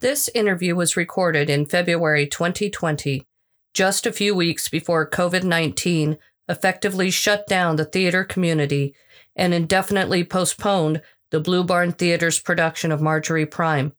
[0.00, 3.26] This interview was recorded in February 2020,
[3.74, 6.16] just a few weeks before COVID 19
[6.48, 8.94] effectively shut down the theater community
[9.36, 13.92] and indefinitely postponed the Blue Barn Theater's production of Marjorie Prime,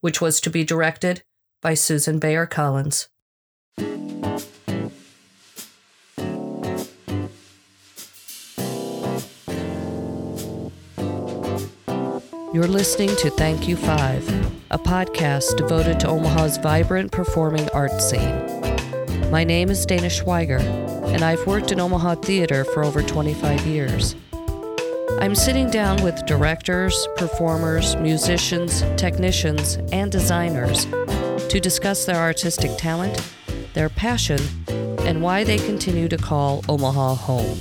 [0.00, 1.24] which was to be directed
[1.60, 3.08] by Susan Baer Collins.
[12.58, 14.28] You're listening to Thank You Five,
[14.72, 19.30] a podcast devoted to Omaha's vibrant performing arts scene.
[19.30, 20.58] My name is Dana Schweiger,
[21.14, 24.16] and I've worked in Omaha theater for over 25 years.
[25.20, 30.86] I'm sitting down with directors, performers, musicians, technicians, and designers
[31.50, 33.22] to discuss their artistic talent,
[33.74, 37.56] their passion, and why they continue to call Omaha home.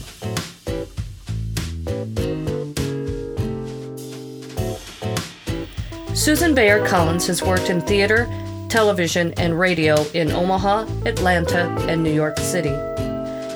[6.28, 8.28] Susan Baer Collins has worked in theater,
[8.68, 12.74] television, and radio in Omaha, Atlanta, and New York City.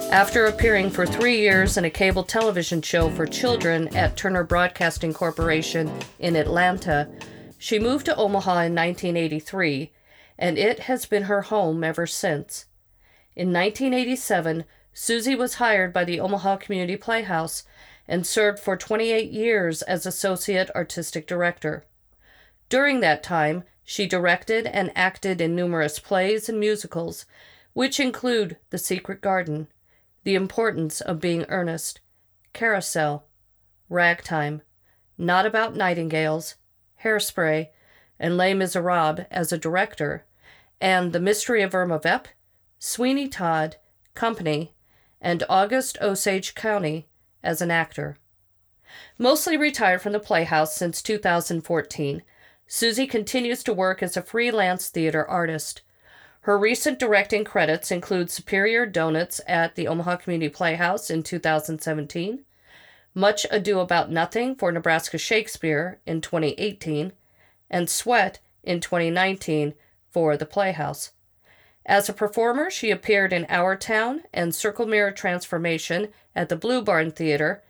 [0.09, 5.13] After appearing for three years in a cable television show for children at Turner Broadcasting
[5.13, 7.11] Corporation in Atlanta,
[7.57, 9.91] she moved to Omaha in 1983,
[10.39, 12.67] and it has been her home ever since.
[13.35, 14.63] In 1987,
[14.93, 17.65] Susie was hired by the Omaha Community Playhouse
[18.07, 21.83] and served for 28 years as Associate Artistic Director.
[22.71, 27.25] During that time, she directed and acted in numerous plays and musicals,
[27.73, 29.67] which include The Secret Garden,
[30.23, 31.99] The Importance of Being Earnest,
[32.53, 33.25] Carousel,
[33.89, 34.61] Ragtime,
[35.17, 36.55] Not About Nightingales,
[37.03, 37.71] Hairspray,
[38.17, 40.23] and Les Miserables as a director,
[40.79, 42.29] and The Mystery of Irma Vep,
[42.79, 43.75] Sweeney Todd,
[44.13, 44.73] Company,
[45.19, 47.09] and August Osage County
[47.43, 48.15] as an actor.
[49.17, 52.23] Mostly retired from the Playhouse since 2014,
[52.73, 55.81] Susie continues to work as a freelance theater artist.
[56.43, 62.45] Her recent directing credits include Superior Donuts at the Omaha Community Playhouse in 2017,
[63.13, 67.11] Much Ado About Nothing for Nebraska Shakespeare in 2018,
[67.69, 69.73] and Sweat in 2019
[70.09, 71.11] for the Playhouse.
[71.85, 76.81] As a performer, she appeared in Our Town and Circle Mirror Transformation at the Blue
[76.81, 77.63] Barn Theater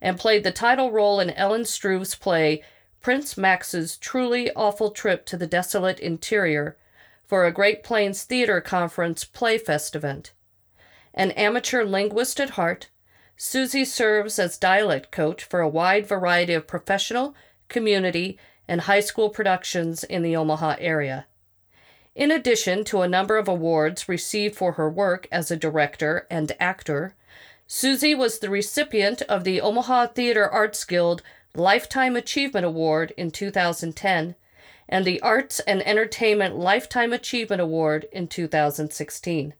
[0.00, 2.62] and played the title role in Ellen Struve's play
[3.00, 6.76] Prince Max's truly awful trip to the desolate interior
[7.26, 10.32] for a Great Plains Theater Conference Playfest event.
[11.14, 12.88] An amateur linguist at heart,
[13.36, 17.34] Susie serves as dialect coach for a wide variety of professional,
[17.68, 21.26] community, and high school productions in the Omaha area.
[22.14, 26.50] In addition to a number of awards received for her work as a director and
[26.58, 27.14] actor,
[27.66, 31.22] Susie was the recipient of the Omaha Theater Arts Guild
[31.54, 34.34] Lifetime Achievement Award in 2010
[34.88, 39.54] and the Arts and Entertainment Lifetime Achievement Award in 2016.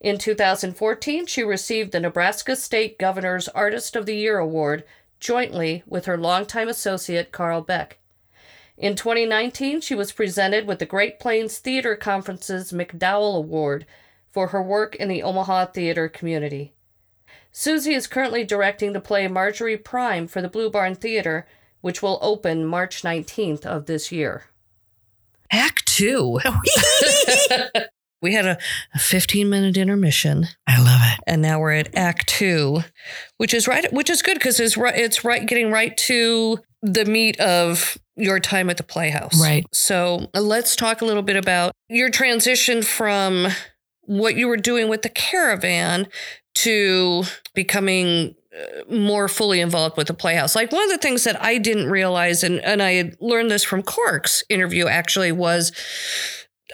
[0.00, 4.84] In 2014, she received the Nebraska State Governor's Artist of the Year Award
[5.18, 7.98] jointly with her longtime associate Carl Beck.
[8.76, 13.86] In 2019, she was presented with the Great Plains Theater Conference's McDowell Award
[14.30, 16.73] for her work in the Omaha theater community.
[17.56, 21.46] Susie is currently directing the play Marjorie Prime for the Blue Barn Theater,
[21.82, 24.46] which will open March 19th of this year.
[25.52, 26.40] Act two.
[28.22, 28.58] we had a,
[28.92, 30.46] a 15 minute intermission.
[30.66, 31.20] I love it.
[31.28, 32.80] And now we're at Act two,
[33.36, 37.04] which is right, which is good because it's right, it's right, getting right to the
[37.04, 39.40] meat of your time at the Playhouse.
[39.40, 39.64] Right.
[39.72, 43.46] So let's talk a little bit about your transition from
[44.06, 46.08] what you were doing with the caravan
[46.54, 50.54] to becoming uh, more fully involved with the playhouse.
[50.54, 53.64] Like one of the things that I didn't realize, and, and I had learned this
[53.64, 55.72] from Cork's interview actually, was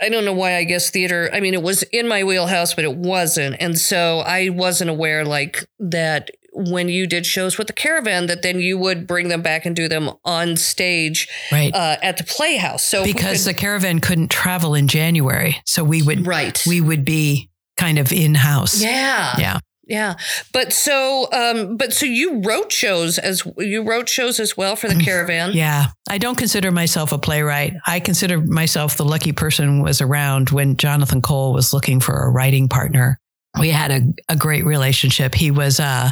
[0.02, 2.84] I don't know why I guess theater, I mean, it was in my wheelhouse, but
[2.84, 3.56] it wasn't.
[3.60, 8.42] And so I wasn't aware like that when you did shows with the caravan that
[8.42, 11.74] then you would bring them back and do them on stage right.
[11.74, 16.02] uh, at the playhouse so because could, the caravan couldn't travel in january so we
[16.02, 19.58] would right we would be kind of in house yeah yeah
[19.90, 20.14] yeah.
[20.52, 24.88] But so um but so you wrote shows as you wrote shows as well for
[24.88, 25.50] the caravan.
[25.52, 25.86] Yeah.
[26.08, 27.74] I don't consider myself a playwright.
[27.86, 32.14] I consider myself the lucky person who was around when Jonathan Cole was looking for
[32.14, 33.18] a writing partner.
[33.58, 35.34] We had a, a great relationship.
[35.34, 36.10] He was uh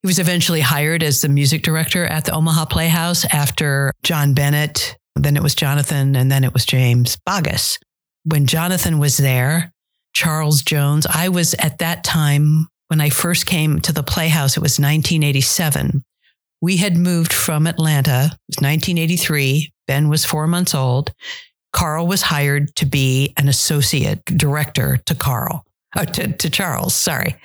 [0.00, 4.96] he was eventually hired as the music director at the Omaha Playhouse after John Bennett,
[5.16, 7.80] then it was Jonathan, and then it was James Bogus.
[8.22, 9.72] When Jonathan was there,
[10.14, 14.60] Charles Jones, I was at that time when I first came to the Playhouse, it
[14.60, 16.04] was 1987.
[16.60, 18.32] We had moved from Atlanta.
[18.32, 19.72] It was 1983.
[19.86, 21.12] Ben was four months old.
[21.72, 25.64] Carl was hired to be an associate director to Carl,
[25.94, 27.36] uh, to, to Charles, sorry.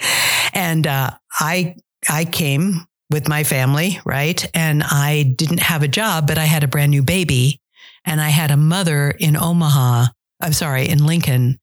[0.53, 1.75] And uh, I,
[2.09, 4.49] I came with my family, right?
[4.53, 7.59] And I didn't have a job, but I had a brand new baby.
[8.05, 10.07] And I had a mother in Omaha,
[10.41, 11.59] I'm sorry, in Lincoln,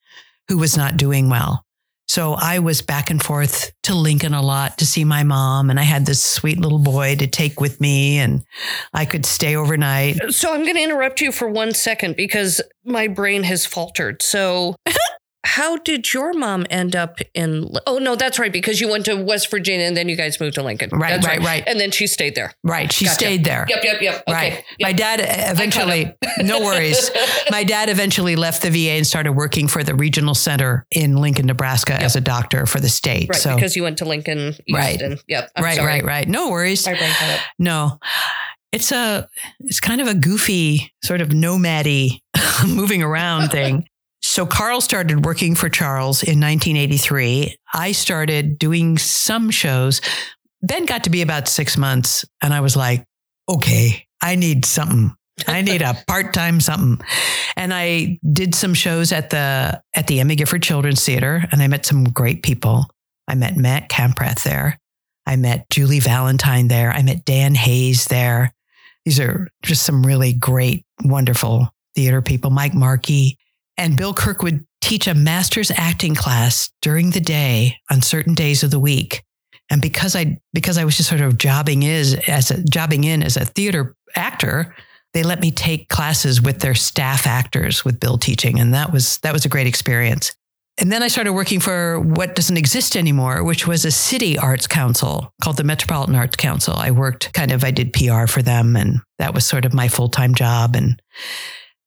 [0.49, 1.65] who was not doing well.
[2.11, 5.71] So I was back and forth to Lincoln a lot to see my mom.
[5.71, 8.43] And I had this sweet little boy to take with me and
[8.93, 10.17] I could stay overnight.
[10.33, 14.23] So I'm going to interrupt you for one second because my brain has faltered.
[14.23, 14.75] So
[15.45, 17.71] how did your mom end up in?
[17.87, 18.53] Oh no, that's right.
[18.53, 20.91] Because you went to West Virginia and then you guys moved to Lincoln.
[20.93, 21.65] Right, That's right, right.
[21.67, 22.53] And then she stayed there.
[22.63, 22.93] Right.
[22.93, 23.15] She Gotcha.
[23.15, 23.65] stayed there.
[23.69, 24.23] Yep, yep, yep.
[24.29, 24.33] Okay.
[24.33, 24.53] Right.
[24.53, 24.65] Yep.
[24.89, 27.11] My dad uh, eventually, no worries.
[27.51, 31.47] My dad eventually left the VA and started working for the regional center in Lincoln,
[31.47, 33.29] Nebraska as a doctor for the state.
[33.31, 35.01] Right, so, because you went to Lincoln East Right.
[35.01, 35.51] and yep.
[35.57, 35.87] I'm right, sorry.
[35.87, 36.29] right, right.
[36.29, 36.85] No worries.
[36.87, 37.41] My brain got it.
[37.59, 37.99] No.
[38.73, 39.29] It's a,
[39.61, 42.21] it's kind of a goofy, sort of nomady
[42.67, 43.89] moving around thing.
[44.31, 47.57] So Carl started working for Charles in 1983.
[47.75, 50.01] I started doing some shows.
[50.63, 53.05] Ben got to be about six months, and I was like,
[53.49, 55.11] okay, I need something.
[55.49, 57.05] I need a part-time something.
[57.57, 61.67] And I did some shows at the at the Emmy Gifford Children's Theater, and I
[61.67, 62.87] met some great people.
[63.27, 64.79] I met Matt Kamprath there.
[65.27, 66.93] I met Julie Valentine there.
[66.93, 68.55] I met Dan Hayes there.
[69.05, 72.51] These are just some really great, wonderful theater people.
[72.51, 73.37] Mike Markey
[73.81, 78.63] and Bill Kirk would teach a master's acting class during the day on certain days
[78.63, 79.25] of the week.
[79.71, 83.23] And because I because I was just sort of jobbing is as a jobbing in
[83.23, 84.75] as a theater actor,
[85.15, 89.19] they let me take classes with their staff actors with Bill teaching, and that was
[89.19, 90.35] that was a great experience.
[90.77, 94.67] And then I started working for what doesn't exist anymore, which was a city arts
[94.67, 96.75] council called the Metropolitan Arts Council.
[96.75, 99.89] I worked kind of, I did PR for them, and that was sort of my
[99.89, 100.75] full time job.
[100.75, 101.01] And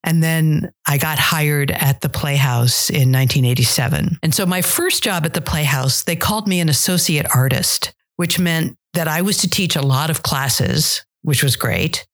[0.04, 4.20] and then I got hired at the Playhouse in 1987.
[4.22, 8.38] And so my first job at the Playhouse, they called me an associate artist, which
[8.38, 12.06] meant that I was to teach a lot of classes, which was great,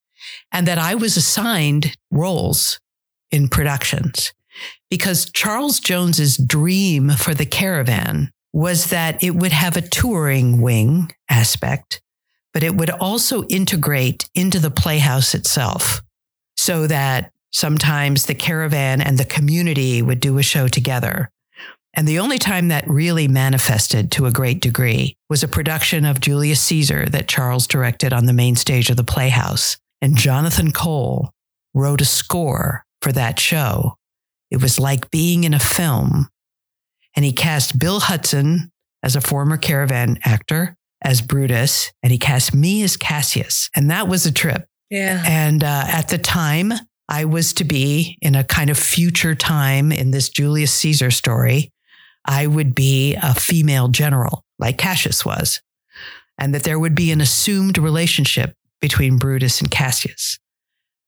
[0.52, 2.80] and that I was assigned roles
[3.32, 4.34] in productions
[4.90, 11.12] because Charles Jones's dream for the caravan was that it would have a touring wing
[11.30, 12.02] aspect,
[12.54, 16.02] but it would also integrate into the playhouse itself
[16.58, 21.30] so that sometimes the caravan and the community would do a show together.
[21.96, 26.22] And the only time that really manifested to a great degree was a production of
[26.22, 29.78] Julius Caesar that Charles directed on the main stage of the Playhouse.
[30.02, 31.32] And Jonathan Cole
[31.74, 33.96] wrote a score for that show.
[34.52, 36.28] It was like being in a film.
[37.16, 38.72] And he cast Bill Hudson
[39.04, 43.70] as a former caravan actor as Brutus, and he cast me as Cassius.
[43.76, 44.66] And that was a trip.
[44.90, 45.24] Yeah.
[45.26, 46.74] And uh, at the time,
[47.10, 51.74] I was to be in a kind of future time in this Julius Caesar story.
[52.24, 55.62] I would be a female general, like Cassius was,
[56.38, 60.38] and that there would be an assumed relationship between Brutus and Cassius.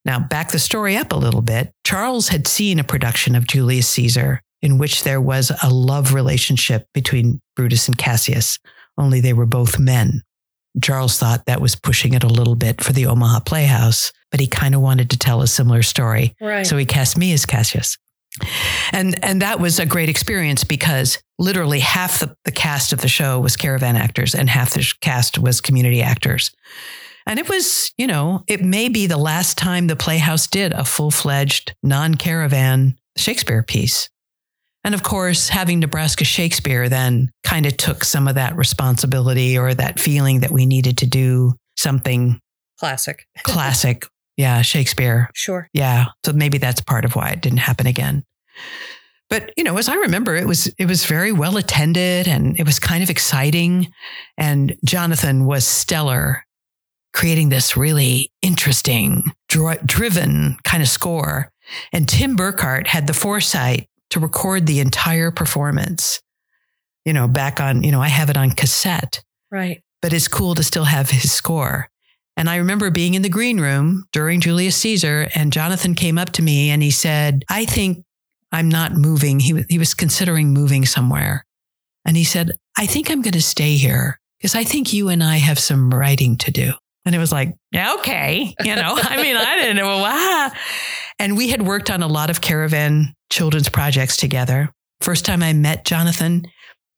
[0.04, 1.72] Now, back the story up a little bit.
[1.86, 6.88] Charles had seen a production of Julius Caesar in which there was a love relationship
[6.94, 8.58] between Brutus and Cassius,
[8.98, 10.22] only they were both men.
[10.82, 14.48] Charles thought that was pushing it a little bit for the Omaha Playhouse, but he
[14.48, 16.36] kind of wanted to tell a similar story.
[16.42, 16.66] Right.
[16.66, 17.98] So he cast me as Cassius.
[18.94, 23.10] And and that was a great experience because literally half the, the cast of the
[23.10, 26.52] show was caravan actors and half the cast was community actors.
[27.28, 30.84] And it was, you know, it may be the last time the Playhouse did a
[30.84, 34.10] full-fledged non-caravan Shakespeare piece.
[34.84, 39.74] And of course, having Nebraska Shakespeare then kind of took some of that responsibility or
[39.74, 42.40] that feeling that we needed to do something
[42.80, 43.28] Classic.
[43.44, 44.08] classic.
[44.38, 45.30] Yeah, Shakespeare.
[45.34, 45.68] Sure.
[45.74, 46.06] Yeah.
[46.26, 48.24] So maybe that's part of why it didn't happen again.
[49.30, 52.66] But you know, as I remember, it was it was very well attended and it
[52.66, 53.92] was kind of exciting.
[54.38, 56.44] And Jonathan was stellar,
[57.14, 61.52] creating this really interesting, dri- driven kind of score.
[61.94, 66.22] And Tim Burkhart had the foresight to record the entire performance.
[67.06, 69.82] You know, back on, you know, I have it on cassette Right.
[70.02, 71.88] but it's cool to still have his score.
[72.38, 76.32] And I remember being in the green room during Julius Caesar, and Jonathan came up
[76.34, 78.04] to me and he said, I think
[78.52, 79.40] I'm not moving.
[79.40, 81.46] He, he was considering moving somewhere.
[82.06, 85.24] And he said, I think I'm going to stay here because I think you and
[85.24, 86.74] I have some writing to do.
[87.06, 88.54] And it was like, yeah, okay.
[88.64, 89.98] You know, I mean, I didn't know.
[89.98, 90.52] Wow.
[91.20, 94.70] And we had worked on a lot of caravan children's projects together.
[95.02, 96.44] First time I met Jonathan,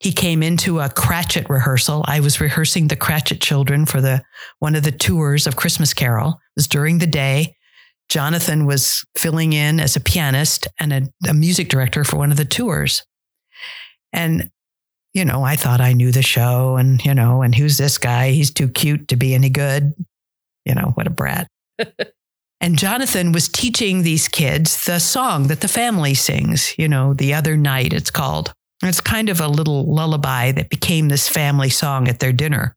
[0.03, 2.03] he came into a Cratchit rehearsal.
[2.05, 4.21] I was rehearsing the Cratchit children for the
[4.59, 6.31] one of the tours of Christmas Carol.
[6.31, 7.55] It was during the day.
[8.09, 12.37] Jonathan was filling in as a pianist and a, a music director for one of
[12.37, 13.05] the tours.
[14.11, 14.51] And,
[15.13, 18.31] you know, I thought I knew the show and, you know, and who's this guy?
[18.31, 19.93] He's too cute to be any good.
[20.65, 21.47] You know, what a brat.
[22.61, 27.33] and Jonathan was teaching these kids the song that the family sings, you know, the
[27.33, 28.53] other night it's called.
[28.89, 32.75] It's kind of a little lullaby that became this family song at their dinner.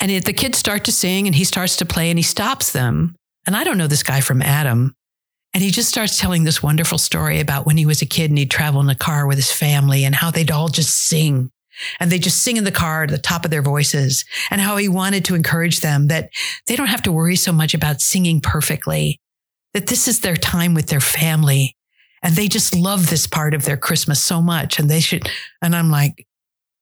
[0.00, 2.72] And it, the kids start to sing and he starts to play and he stops
[2.72, 3.16] them.
[3.46, 4.94] And I don't know this guy from Adam.
[5.54, 8.38] And he just starts telling this wonderful story about when he was a kid and
[8.38, 11.50] he'd travel in a car with his family and how they'd all just sing.
[12.00, 14.76] And they just sing in the car at the top of their voices and how
[14.76, 16.30] he wanted to encourage them that
[16.66, 19.20] they don't have to worry so much about singing perfectly,
[19.74, 21.76] that this is their time with their family.
[22.22, 24.78] And they just love this part of their Christmas so much.
[24.78, 25.28] And they should,
[25.60, 26.26] and I'm like,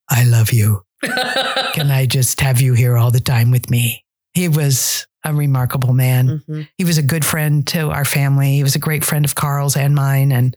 [0.09, 0.82] I love you.
[1.02, 4.04] Can I just have you here all the time with me?
[4.35, 6.28] He was a remarkable man.
[6.28, 6.62] Mm-hmm.
[6.76, 8.54] He was a good friend to our family.
[8.54, 10.32] He was a great friend of Carl's and mine.
[10.32, 10.56] And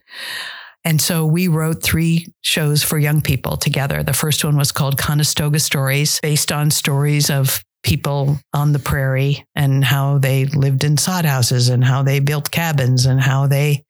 [0.86, 4.02] and so we wrote three shows for young people together.
[4.02, 9.46] The first one was called Conestoga Stories, based on stories of people on the prairie
[9.54, 13.84] and how they lived in sod houses and how they built cabins and how they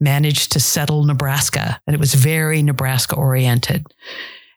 [0.00, 1.80] managed to settle Nebraska.
[1.86, 3.86] And it was very Nebraska oriented.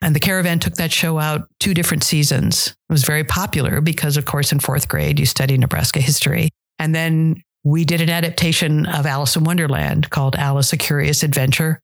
[0.02, 2.68] And the caravan took that show out two different seasons.
[2.88, 6.50] It was very popular because, of course, in fourth grade, you study Nebraska history.
[6.78, 11.80] And then we did an adaptation of Alice in Wonderland called Alice, a Curious Adventure.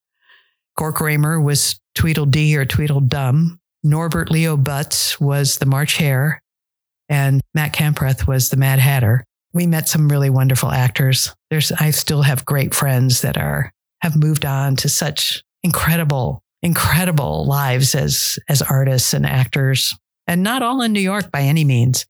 [0.79, 3.59] Gork Raymer was Tweedledee or Tweedledum.
[3.83, 6.41] Norbert Leo Butz was the March Hare.
[7.09, 9.25] And Matt Kamprath was the Mad Hatter.
[9.57, 11.35] We met some really wonderful actors.
[11.49, 13.73] There's, I still have great friends that are,
[14.03, 19.95] have moved on to such incredible incredible lives as as artists and actors,
[20.27, 22.05] and not all in New York by any means.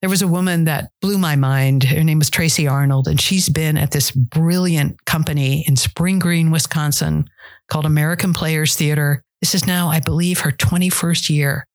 [0.00, 1.84] There was a woman that blew my mind.
[1.84, 6.50] Her name was Tracy Arnold, and she's been at this brilliant company in Spring Green,
[6.50, 7.28] Wisconsin,
[7.68, 9.22] called American Players Theater.
[9.40, 11.66] This is now, I believe, her 21st year.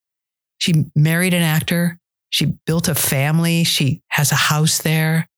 [0.58, 2.00] She married an actor.
[2.36, 3.64] She built a family.
[3.64, 5.30] She has a house there.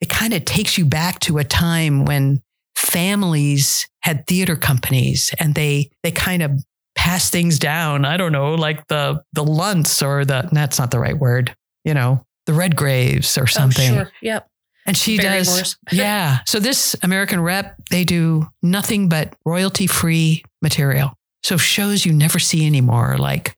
[0.00, 2.40] It kind of takes you back to a time when
[2.76, 6.52] families had theater companies and they they kind of
[6.94, 8.04] pass things down.
[8.04, 11.52] I don't know, like the the Lunts or the that's not the right word,
[11.84, 13.90] you know, the Redgraves or oh, something.
[13.90, 14.12] Oh, sure.
[14.22, 14.46] Yep.
[14.86, 16.38] And she does, yeah.
[16.46, 21.12] So this American Rep, they do nothing but royalty free material.
[21.42, 23.56] So shows you never see anymore, like,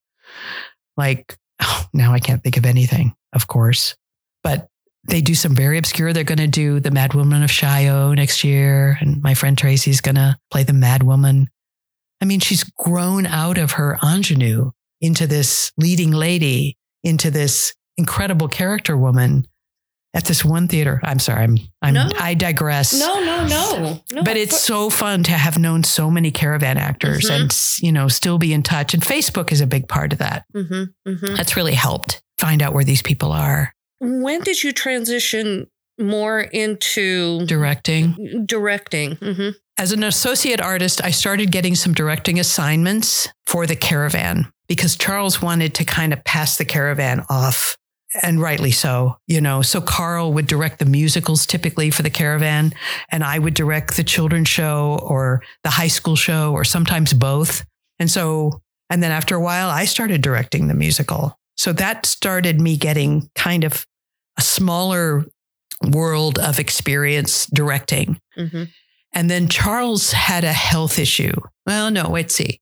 [0.96, 3.96] like oh, now I can't think of anything, of course,
[4.42, 4.68] but
[5.04, 6.12] they do some very obscure.
[6.12, 10.00] They're going to do the Mad Woman of Chaillot next year, and my friend Tracy's
[10.00, 11.48] going to play the Mad Woman.
[12.20, 18.48] I mean, she's grown out of her ingenue into this leading lady, into this incredible
[18.48, 19.46] character woman
[20.14, 21.00] at this one theater.
[21.02, 22.08] I'm sorry, I'm, I'm no.
[22.18, 22.98] I digress.
[22.98, 24.22] No, no, no, no.
[24.22, 27.42] But it's so fun to have known so many caravan actors mm-hmm.
[27.42, 28.94] and you know still be in touch.
[28.94, 30.44] And Facebook is a big part of that.
[30.54, 31.34] Mm-hmm, mm-hmm.
[31.36, 33.72] That's really helped find out where these people are.
[34.00, 38.44] When did you transition more into directing?
[38.46, 39.16] Directing.
[39.16, 39.50] Mm-hmm.
[39.78, 45.40] As an associate artist, I started getting some directing assignments for the caravan because Charles
[45.40, 47.76] wanted to kind of pass the caravan off
[48.22, 49.62] and rightly so, you know.
[49.62, 52.72] So Carl would direct the musicals typically for the caravan,
[53.10, 57.64] and I would direct the children's show or the high school show or sometimes both.
[57.98, 61.38] And so, and then after a while, I started directing the musical.
[61.56, 63.86] So that started me getting kind of
[64.38, 65.24] a smaller
[65.90, 68.20] world of experience directing.
[68.36, 68.64] Mm-hmm.
[69.14, 71.34] And then Charles had a health issue.
[71.66, 72.60] Well, no, wait, see.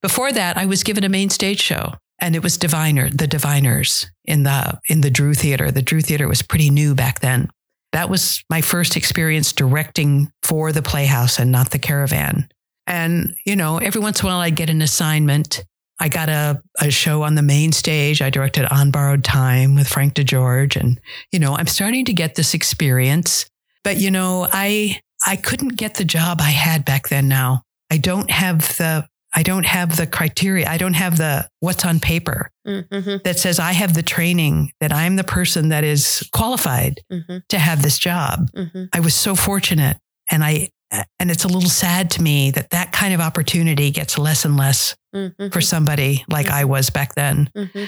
[0.00, 4.06] Before that, I was given a main stage show and it was Diviner, the Diviners
[4.24, 5.70] in the in the Drew Theater.
[5.70, 7.50] The Drew Theater was pretty new back then.
[7.92, 12.48] That was my first experience directing for the Playhouse and not the Caravan.
[12.86, 15.62] And, you know, every once in a while I'd get an assignment
[16.02, 18.22] I got a, a show on the main stage.
[18.22, 20.74] I directed On Borrowed Time with Frank DeGeorge.
[20.74, 21.00] And,
[21.30, 23.46] you know, I'm starting to get this experience.
[23.84, 27.62] But, you know, I I couldn't get the job I had back then now.
[27.88, 30.68] I don't have the I don't have the criteria.
[30.68, 33.16] I don't have the what's on paper mm-hmm.
[33.24, 37.38] that says I have the training, that I'm the person that is qualified mm-hmm.
[37.48, 38.50] to have this job.
[38.54, 38.84] Mm-hmm.
[38.92, 39.96] I was so fortunate.
[40.30, 40.70] And I
[41.18, 44.56] and it's a little sad to me that that kind of opportunity gets less and
[44.56, 45.48] less mm-hmm.
[45.48, 46.54] for somebody like mm-hmm.
[46.56, 47.50] I was back then.
[47.56, 47.84] Mm-hmm.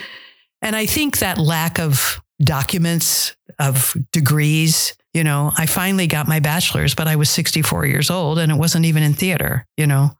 [0.61, 6.39] And I think that lack of documents, of degrees, you know, I finally got my
[6.39, 10.11] bachelor's, but I was 64 years old and it wasn't even in theater, you know.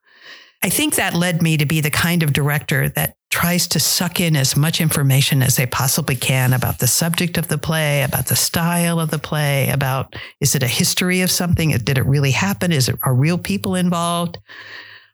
[0.66, 4.20] I think that led me to be the kind of director that tries to suck
[4.20, 8.26] in as much information as they possibly can about the subject of the play, about
[8.26, 11.70] the style of the play, about is it a history of something?
[11.70, 12.72] Did it really happen?
[12.72, 14.40] Is it are real people involved?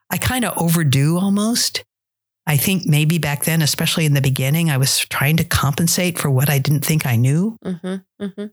[0.09, 1.83] I kind of overdo almost.
[2.47, 6.29] I think maybe back then, especially in the beginning, I was trying to compensate for
[6.29, 7.57] what I didn't think I knew.
[7.65, 8.45] Mm-hmm, mm-hmm.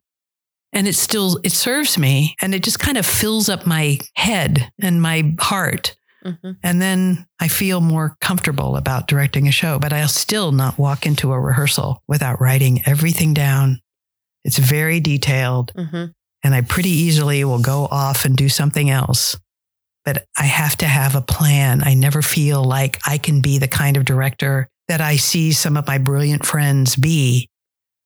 [0.73, 4.73] And it still it serves me and it just kind of fills up my head
[4.83, 6.53] and my heart Mm-hmm.
[6.63, 11.07] And then I feel more comfortable about directing a show, but I'll still not walk
[11.07, 13.81] into a rehearsal without writing everything down.
[14.45, 15.73] It's very detailed.
[15.75, 16.07] Mm-hmm.
[16.45, 19.37] And I pretty easily will go off and do something else.
[20.05, 21.83] But I have to have a plan.
[21.83, 25.77] I never feel like I can be the kind of director that I see some
[25.77, 27.49] of my brilliant friends be,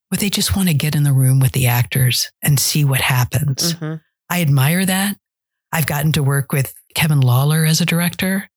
[0.08, 3.00] where they just want to get in the room with the actors and see what
[3.00, 3.74] happens.
[3.74, 3.96] Mm-hmm.
[4.28, 5.16] I admire that.
[5.70, 8.48] I've gotten to work with Kevin Lawler as a director.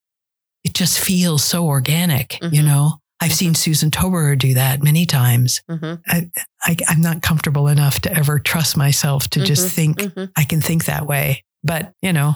[0.64, 2.54] It just feels so organic, mm-hmm.
[2.54, 3.00] you know?
[3.22, 3.56] I've seen.
[3.56, 5.62] Susan Tobor do that many times.
[5.70, 5.96] Mm-hmm.
[6.08, 6.30] I,
[6.64, 9.76] I, am not comfortable enough to ever trust myself to just mm-hmm.
[9.76, 10.26] think mm-hmm.
[10.36, 11.44] I can think that way.
[11.64, 12.36] But, you know.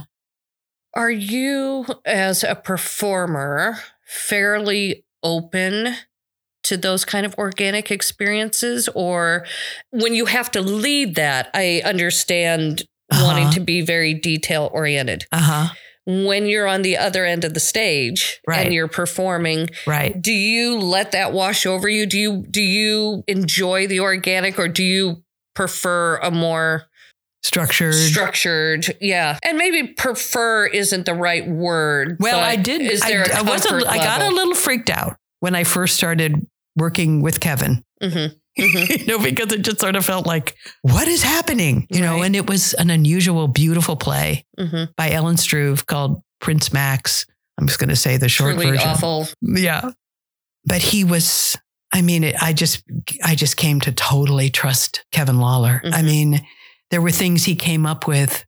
[0.96, 3.77] Are you, as a performer,
[4.08, 5.96] fairly open
[6.63, 8.89] to those kind of organic experiences?
[8.96, 9.46] Or
[9.91, 13.25] when you have to lead that, I understand uh-huh.
[13.25, 15.25] wanting to be very detail oriented.
[15.32, 15.74] Uh-huh.
[16.11, 18.65] When you're on the other end of the stage right.
[18.65, 20.19] and you're performing, right.
[20.19, 22.07] do you let that wash over you?
[22.07, 25.23] Do you do you enjoy the organic or do you
[25.53, 26.87] prefer a more
[27.43, 27.93] structured.
[27.93, 28.97] structured?
[28.99, 29.37] Yeah.
[29.43, 33.65] And maybe prefer isn't the right word well i did is there I, I was
[33.65, 37.83] a, I got a little freaked out when i first started working with kevin.
[38.01, 38.91] Mm-hmm mm-hmm.
[39.00, 41.88] you know, because it just sort of felt like, what is happening?
[41.89, 42.06] You right.
[42.06, 44.91] know, and it was an unusual, beautiful play mm-hmm.
[44.96, 47.25] by Ellen Struve called Prince Max.
[47.60, 48.89] I'm just going to say the short Truly version.
[48.89, 49.27] Awful.
[49.41, 49.91] Yeah.
[50.65, 51.58] But he was,
[51.94, 52.84] I mean, it, I just,
[53.24, 55.82] I just came to totally trust Kevin Lawler.
[55.84, 55.94] Mm-hmm.
[55.94, 56.48] I mean,
[56.91, 58.46] there were things he came up with.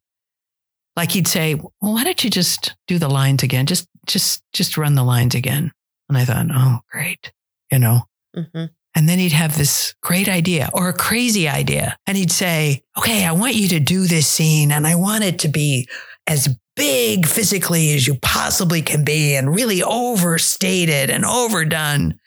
[0.97, 3.65] Like he'd say, well, why don't you just do the lines again?
[3.65, 5.71] Just, just, just run the lines again.
[6.09, 7.31] And I thought, oh, great.
[7.71, 8.01] You know,
[8.35, 8.65] mm-hmm.
[8.95, 11.97] And then he'd have this great idea or a crazy idea.
[12.05, 15.39] And he'd say, okay, I want you to do this scene and I want it
[15.39, 15.87] to be
[16.27, 22.19] as big physically as you possibly can be and really overstated and overdone.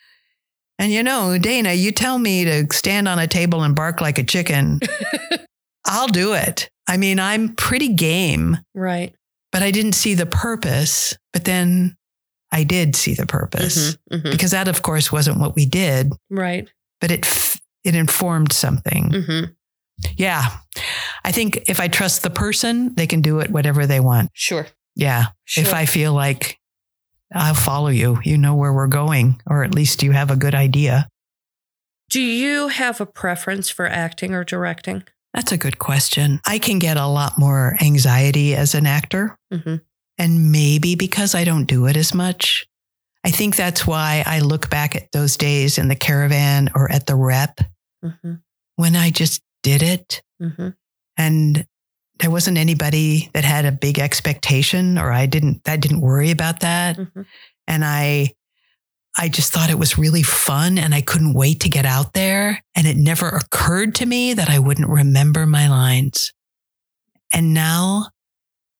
[0.77, 4.17] And you know, Dana, you tell me to stand on a table and bark like
[4.17, 4.79] a chicken.
[5.85, 6.69] I'll do it.
[6.87, 8.57] I mean, I'm pretty game.
[8.73, 9.15] Right.
[9.51, 11.17] But I didn't see the purpose.
[11.31, 11.95] But then
[12.55, 14.31] I did see the purpose mm-hmm, mm-hmm.
[14.31, 16.13] because that, of course, wasn't what we did.
[16.29, 16.69] Right.
[17.01, 17.27] But it
[17.83, 19.09] it informed something.
[19.09, 19.51] Mm-hmm.
[20.15, 20.57] Yeah,
[21.25, 24.29] I think if I trust the person, they can do it whatever they want.
[24.33, 24.67] Sure.
[24.95, 25.27] Yeah.
[25.43, 25.63] Sure.
[25.63, 26.57] If I feel like
[27.33, 30.55] I'll follow you, you know where we're going, or at least you have a good
[30.55, 31.09] idea.
[32.09, 35.03] Do you have a preference for acting or directing?
[35.33, 36.39] That's a good question.
[36.47, 39.37] I can get a lot more anxiety as an actor.
[39.51, 39.75] Mm-hmm.
[40.17, 42.65] And maybe because I don't do it as much,
[43.25, 47.07] I think that's why I look back at those days in the caravan or at
[47.07, 47.59] the rep
[48.03, 48.35] mm-hmm.
[48.75, 50.21] when I just did it.
[50.41, 50.69] Mm-hmm.
[51.17, 51.67] And
[52.19, 56.61] there wasn't anybody that had a big expectation or I didn't, I didn't worry about
[56.61, 56.97] that.
[56.97, 57.21] Mm-hmm.
[57.67, 58.33] And I,
[59.17, 62.61] I just thought it was really fun and I couldn't wait to get out there.
[62.75, 66.31] And it never occurred to me that I wouldn't remember my lines.
[67.33, 68.09] And now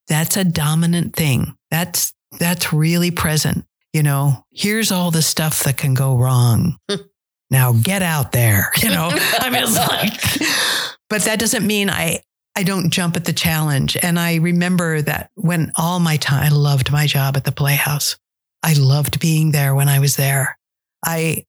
[0.08, 1.56] that's a dominant thing.
[1.72, 3.66] That's, that's really present.
[3.94, 6.78] You know, here's all the stuff that can go wrong.
[7.50, 8.72] now get out there.
[8.82, 12.20] You know, I mean, it's like, but that doesn't mean I,
[12.56, 13.98] I don't jump at the challenge.
[14.02, 18.18] And I remember that when all my time, I loved my job at the Playhouse.
[18.64, 20.58] I loved being there when I was there.
[21.06, 21.46] I,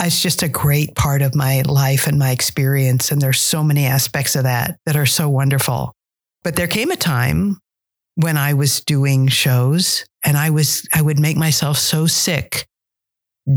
[0.00, 3.10] it's just a great part of my life and my experience.
[3.10, 5.92] And there's so many aspects of that that are so wonderful.
[6.44, 7.58] But there came a time
[8.14, 12.66] when I was doing shows and I was, I would make myself so sick,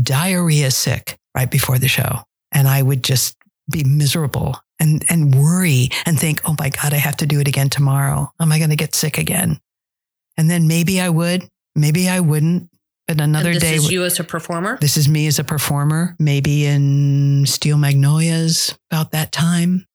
[0.02, 2.20] diarrhea sick right before the show.
[2.52, 3.36] And I would just
[3.70, 7.48] be miserable and, and worry and think, oh my God, I have to do it
[7.48, 8.30] again tomorrow.
[8.40, 9.58] Am I going to get sick again?
[10.36, 12.70] And then maybe I would, maybe I wouldn't.
[13.06, 13.76] But another and this day.
[13.76, 14.78] This is you as a performer?
[14.80, 19.86] This is me as a performer, maybe in Steel Magnolias about that time.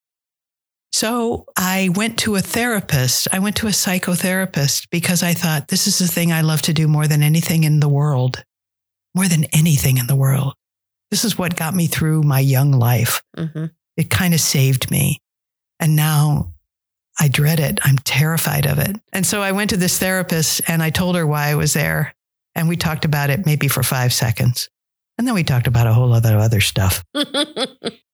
[0.92, 3.28] So I went to a therapist.
[3.32, 6.74] I went to a psychotherapist because I thought this is the thing I love to
[6.74, 8.44] do more than anything in the world,
[9.16, 10.54] more than anything in the world.
[11.10, 13.22] This is what got me through my young life.
[13.38, 13.66] Mm-hmm.
[13.98, 15.20] It kind of saved me.
[15.80, 16.54] And now
[17.20, 17.80] I dread it.
[17.84, 18.96] I'm terrified of it.
[19.14, 22.14] And so I went to this therapist and I told her why I was there.
[22.54, 24.70] And we talked about it maybe for five seconds.
[25.18, 27.04] And then we talked about a whole lot of other stuff.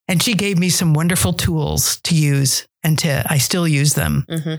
[0.08, 4.26] and she gave me some wonderful tools to use and to, I still use them.
[4.30, 4.56] hmm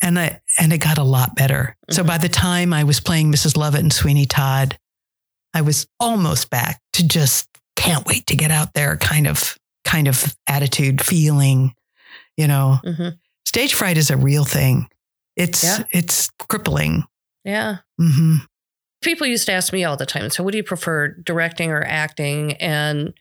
[0.00, 1.76] And I, and it got a lot better.
[1.90, 2.06] So Mhm.
[2.06, 3.56] by the time I was playing Mrs.
[3.56, 4.76] Lovett and Sweeney Todd,
[5.54, 10.08] I was almost back to just can't wait to get out there kind of, kind
[10.08, 11.74] of attitude, feeling,
[12.36, 13.08] you know, hmm
[13.44, 14.88] stage fright is a real thing.
[15.36, 15.84] It's, Yeah.
[15.90, 17.04] it's crippling.
[17.44, 17.78] Yeah.
[17.98, 18.36] hmm
[19.02, 21.82] People used to ask me all the time, so what do you prefer, directing or
[21.82, 22.52] acting?
[22.54, 23.12] And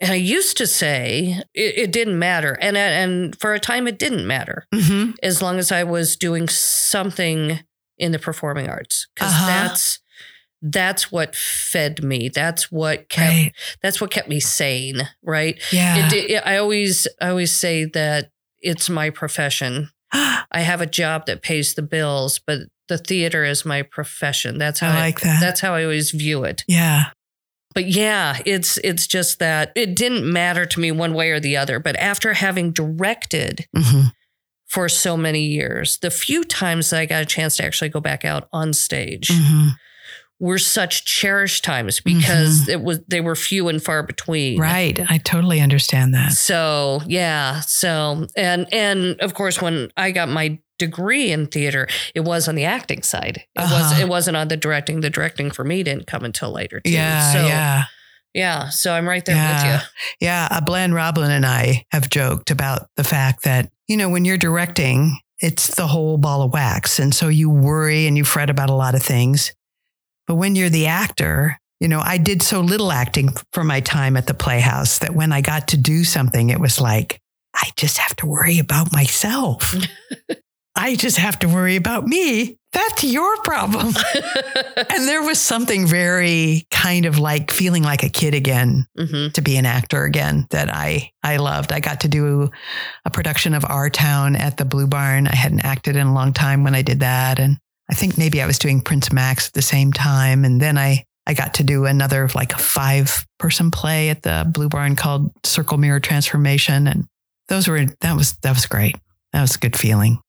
[0.00, 2.56] and I used to say it, it didn't matter.
[2.60, 6.48] And and for a time it didn't matter hmm as long as I was doing
[6.48, 7.60] something
[7.98, 9.06] in the performing arts.
[9.14, 9.46] Because Uh-huh.
[9.46, 10.00] that's
[10.62, 12.28] that's what fed me.
[12.28, 13.52] That's what kept Right.
[13.82, 15.60] that's what kept me sane, right?
[15.72, 16.06] Yeah.
[16.08, 18.30] It, it, I always I always say that
[18.60, 19.90] it's my profession.
[20.12, 24.58] I have a job that pays the bills, but the theater is my profession.
[24.58, 25.40] That's how I I, like that.
[25.40, 26.64] that's how I always view it.
[26.68, 27.10] yeah.
[27.76, 31.58] But yeah, it's it's just that it didn't matter to me one way or the
[31.58, 31.78] other.
[31.78, 34.04] But after having directed hmm
[34.66, 38.00] for so many years, the few times that I got a chance to actually go
[38.00, 39.68] back out on stage hmm
[40.38, 44.58] were such cherished times because it was they were few and far between.
[44.58, 44.98] Right.
[45.10, 46.32] I totally understand that.
[46.32, 52.20] So yeah, so and and of course when I got my degree in theater, it
[52.20, 53.44] was on the acting side.
[53.54, 54.00] It was Uh-huh.
[54.02, 55.00] it wasn't on the directing.
[55.00, 56.90] The directing for me didn't come until later too.
[56.90, 57.32] Yeah.
[57.32, 57.84] so, yeah.
[58.34, 58.68] yeah.
[58.68, 59.72] So I'm right there Yeah.
[59.74, 59.88] with you.
[60.26, 60.48] Yeah.
[60.50, 64.38] Uh, Bland Roblin and I have joked about the fact that, you know, when you're
[64.38, 66.98] directing, it's the whole ball of wax.
[66.98, 69.52] And so you worry and you fret about a lot of things.
[70.26, 74.16] But when you're the actor, you know, I did so little acting for my time
[74.16, 77.20] at the Playhouse that when I got to do something, it was like,
[77.54, 79.74] I just have to worry about myself.
[80.76, 82.58] I just have to worry about me.
[82.72, 83.94] That's your problem.
[84.90, 89.40] and there was something very kind of like feeling like a kid again hmm to
[89.40, 91.72] be an actor again that I I loved.
[91.72, 92.50] I got to do
[93.04, 95.26] a production of Our Town at the Blue Barn.
[95.26, 97.56] I hadn't acted in a long time when I did that, and
[97.90, 101.04] I think maybe I was doing Prince Max at the same time, and then I
[101.26, 105.32] I got to do another like a five person play at the Blue Barn called
[105.44, 107.06] Circle Mirror Transformation, and
[107.48, 108.96] those were that was that was great.
[109.32, 110.20] That was a good feeling.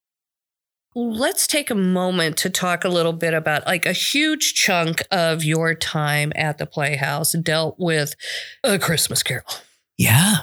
[1.00, 5.44] Let's take a moment to talk a little bit about like a huge chunk of
[5.44, 8.16] your time at the Playhouse dealt with
[8.64, 9.46] a Christmas Carol.
[9.96, 10.38] Yeah.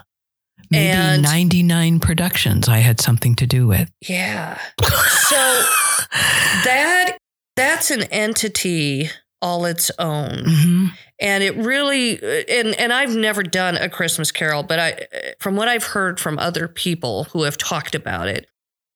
[0.70, 3.90] Maybe And- 99 productions I had something to do with.
[4.08, 4.60] Yeah.
[4.80, 5.36] So
[6.12, 7.18] that
[7.56, 9.10] that's an entity
[9.42, 10.44] all its own.
[10.44, 10.92] Mhm.
[11.20, 15.06] and it really and and I've never done a Christmas Carol, but I
[15.40, 18.46] from what I've heard from other people who have talked about it,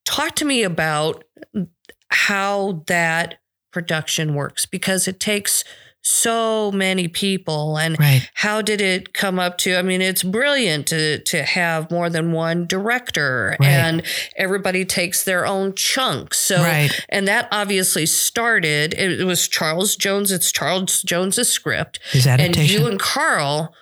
[0.08, 1.22] talk to me about
[2.10, 3.36] how that
[3.72, 5.62] production works because it takes
[6.00, 8.30] so many people and Right.
[8.34, 12.32] how did it come up to i mean it's brilliant to to have more than
[12.32, 13.68] one director Right.
[13.68, 14.02] and
[14.36, 16.88] everybody takes their own chunk so Right.
[17.10, 22.80] and that obviously started it was charles jones it's charles jones's script His and adaptation.
[22.80, 23.74] you and carl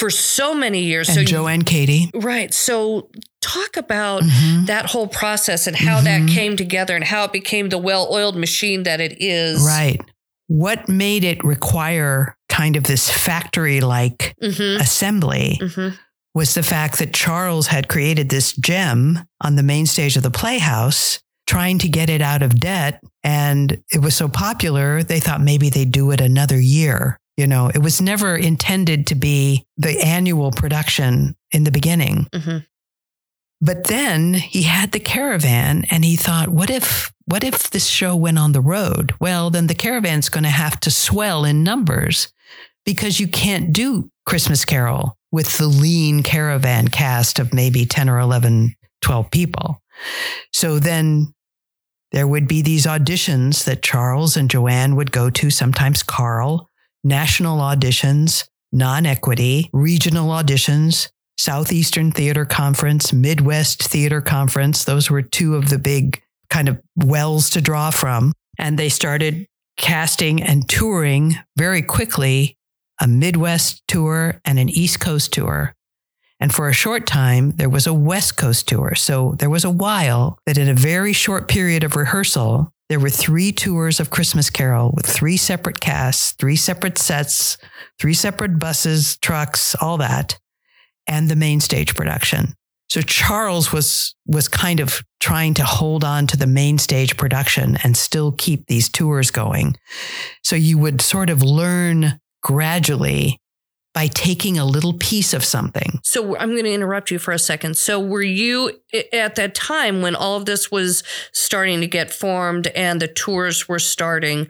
[0.00, 2.10] for so many years and so Joanne Katie.
[2.14, 3.08] right so
[3.42, 4.66] talk about Mhm.
[4.66, 6.34] that whole process and how that Mhm.
[6.34, 10.00] came together and how it became the well-oiled machine that it is Right.
[10.48, 15.94] What made it require kind of this factory like mm-hmm, assembly mm-hmm.
[16.34, 20.30] was the fact that Charles had created this gem on the main stage of the
[20.30, 23.00] Playhouse, trying to get it out of debt.
[23.22, 27.19] And it was so popular, they thought maybe they'd do it another year.
[27.40, 32.26] You know, it was never intended to be the annual production in the beginning.
[32.32, 32.58] Mm-hmm.
[33.62, 38.14] But then he had the caravan and he thought, what if what if this show
[38.14, 39.14] went on the road?
[39.20, 42.30] Well, then the caravan's going to have to swell in numbers
[42.84, 48.18] because you can't do Christmas Carol with the lean caravan cast of maybe 10 or
[48.18, 49.80] 11, 12 people.
[50.52, 51.32] So then
[52.12, 56.69] there would be these auditions that Charles and Joanne would go to, sometimes Carl,
[57.04, 64.84] national auditions, non equity, regional auditions, Southeastern Theater Conference, Midwest Theater Conference.
[64.84, 68.32] Those were two of the big kind of wells to draw from.
[68.58, 69.46] And they started
[69.78, 72.58] casting and touring very quickly
[73.00, 75.74] a Midwest tour and an East Coast tour.
[76.38, 78.94] And for a short time, there was a West Coast tour.
[78.94, 83.08] So there was a while that in a very short period of rehearsal, there were
[83.08, 87.56] three tours of Christmas Carol with three separate casts, three separate sets,
[88.00, 90.36] three separate buses, trucks, all that,
[91.06, 92.52] and the main stage production.
[92.88, 97.78] So Charles was was kind of trying to hold on to the main stage production
[97.84, 99.76] and still keep these tours going.
[100.42, 103.38] So you would sort of learn gradually
[103.92, 105.98] by taking a little piece of something.
[106.04, 107.76] So I'm going to interrupt you for a second.
[107.76, 108.70] So were you
[109.12, 113.68] at that time when all of this was starting to get formed and the tours
[113.68, 114.48] were starting?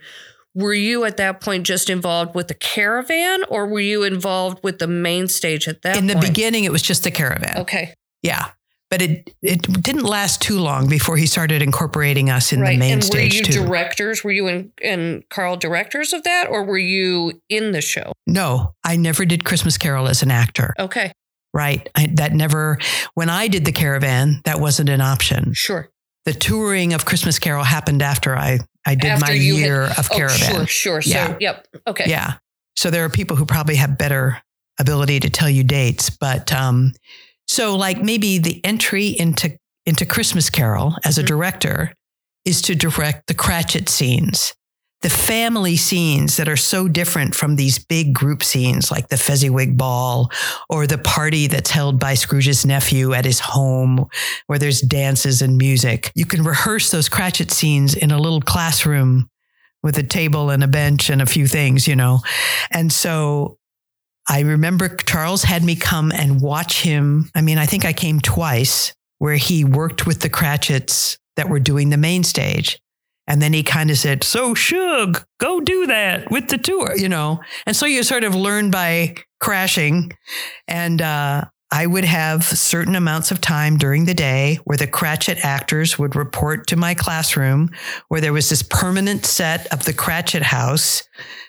[0.55, 4.79] Were you at that point just involved with the caravan or were you involved with
[4.79, 6.21] the main stage at that In point?
[6.21, 7.59] the beginning, it was just the caravan.
[7.59, 7.95] Okay.
[8.23, 8.51] Yeah.
[8.91, 12.73] But it, it didn't last too long before he started incorporating us in right.
[12.73, 13.65] the main and stage were you too.
[13.65, 14.25] directors?
[14.25, 18.13] Were you and, and Carl directors of that or were you in the show?
[18.27, 20.75] no, I never did Christmas Carol as an actor.
[20.79, 21.13] Okay.
[21.55, 21.89] Right.
[21.97, 22.79] I, that never,
[23.15, 25.53] when I did the caravan, that wasn't an option.
[25.55, 25.89] Sure.
[26.25, 29.83] The touring of Christmas Carol happened after I, I did After my you had- year
[29.85, 30.67] of Oh, caravan.
[30.67, 31.01] sure, sure.
[31.05, 31.27] Yeah.
[31.29, 31.67] So, yep.
[31.87, 32.05] Okay.
[32.09, 32.35] Yeah.
[32.77, 34.41] So there are people who probably have better
[34.79, 36.93] ability to tell you dates, but um,
[37.51, 41.27] so like maybe the entry into into Christmas Carol as a Mhm.
[41.27, 41.93] director
[42.45, 44.55] is to direct the Cratchit scenes,
[45.03, 49.77] the family scenes that are so different from these big group scenes like the Fezziwig
[49.77, 50.31] Ball
[50.69, 54.07] or the party that's held by Scrooge's nephew at his home
[54.47, 56.13] where there's dances and music.
[56.15, 59.29] You can rehearse those Cratchit scenes in a little classroom
[59.83, 62.21] with a table and a bench and a few things, you know.
[62.71, 63.57] And so
[64.31, 67.29] I remember Charles had me come and watch him.
[67.35, 71.59] I mean, I think I came twice where he worked with the Cratchits that were
[71.59, 72.79] doing the main stage.
[73.27, 77.09] And then he kind of said, So, Shug, go do that with the tour, you
[77.09, 77.41] know?
[77.67, 80.13] And so you sort of learn by crashing.
[80.69, 85.45] And uh, I would have certain amounts of time during the day where the Cratchit
[85.45, 87.71] actors would report to my classroom,
[88.07, 91.03] where there was this permanent set of the Cratchit house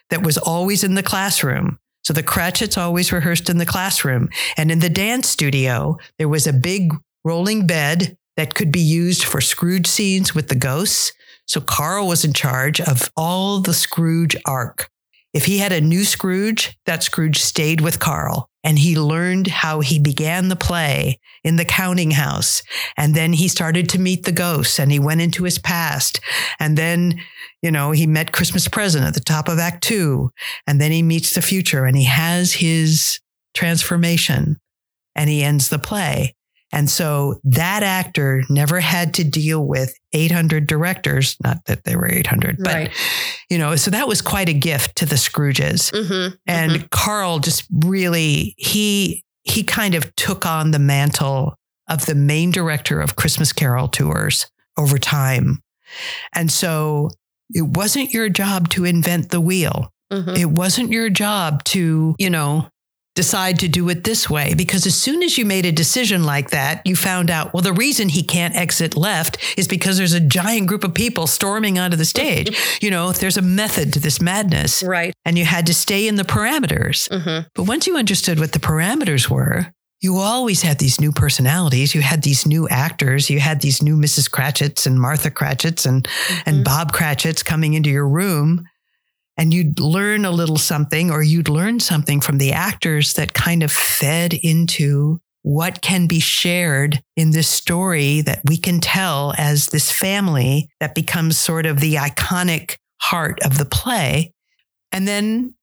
[0.10, 1.78] that was always in the classroom.
[2.04, 4.30] So the Cratchits always rehearsed in the classroom.
[4.58, 9.24] And in the dance studio, there was a big rolling bed that could be used
[9.24, 11.12] for Scrooge scenes with the ghosts.
[11.46, 14.90] So Carl was in charge of all the Scrooge arc.
[15.34, 19.80] If he had a new Scrooge, that Scrooge stayed with Carl and he learned how
[19.80, 22.62] he began the play in the counting house.
[22.98, 26.20] And then he started to meet the ghosts and he went into his past.
[26.60, 27.20] And then,
[27.62, 30.32] you know, he met Christmas present at the top of act two.
[30.68, 33.20] And then he meets the future and he has his
[33.54, 34.58] transformation
[35.16, 36.36] and he ends the play.
[36.74, 42.10] And so that actor never had to deal with 800 directors, not that there were
[42.10, 42.92] 800, but Right.
[43.50, 45.92] you know, so that was quite a gift to the Scrooges.
[45.92, 46.36] Mm-hmm.
[46.48, 51.56] And Carl just really he he kind of took on the mantle
[51.90, 55.62] of the main director of Christmas Carol tours over time.
[56.34, 57.10] And so
[57.50, 59.92] it wasn't your job to invent the wheel.
[60.12, 62.70] hmm It wasn't your job to, you know,
[63.16, 66.52] decide to do it this way because as soon as you made a decision like
[66.52, 70.20] that, you found out, well, the reason he can't exit left is because there's a
[70.20, 72.58] giant group of people storming onto the stage.
[72.82, 75.14] you know, there's a method to this madness Right.
[75.26, 77.10] and you had to stay in the parameters.
[77.12, 79.68] hmm But once you understood what the parameters were,
[80.02, 81.94] you always had these new personalities.
[81.94, 83.30] You had these new actors.
[83.30, 84.32] You had these new Mrs.
[84.32, 86.08] Cratchits and Martha Cratchits and,
[86.48, 88.66] and Bob Cratchits coming into your room.
[89.38, 93.64] And you'd learn a little something, or you'd learn something from the actors that kind
[93.64, 99.68] of fed into what can be shared in this story that we can tell as
[99.68, 104.34] this family that becomes sort of the iconic heart of the play.
[104.92, 105.56] And then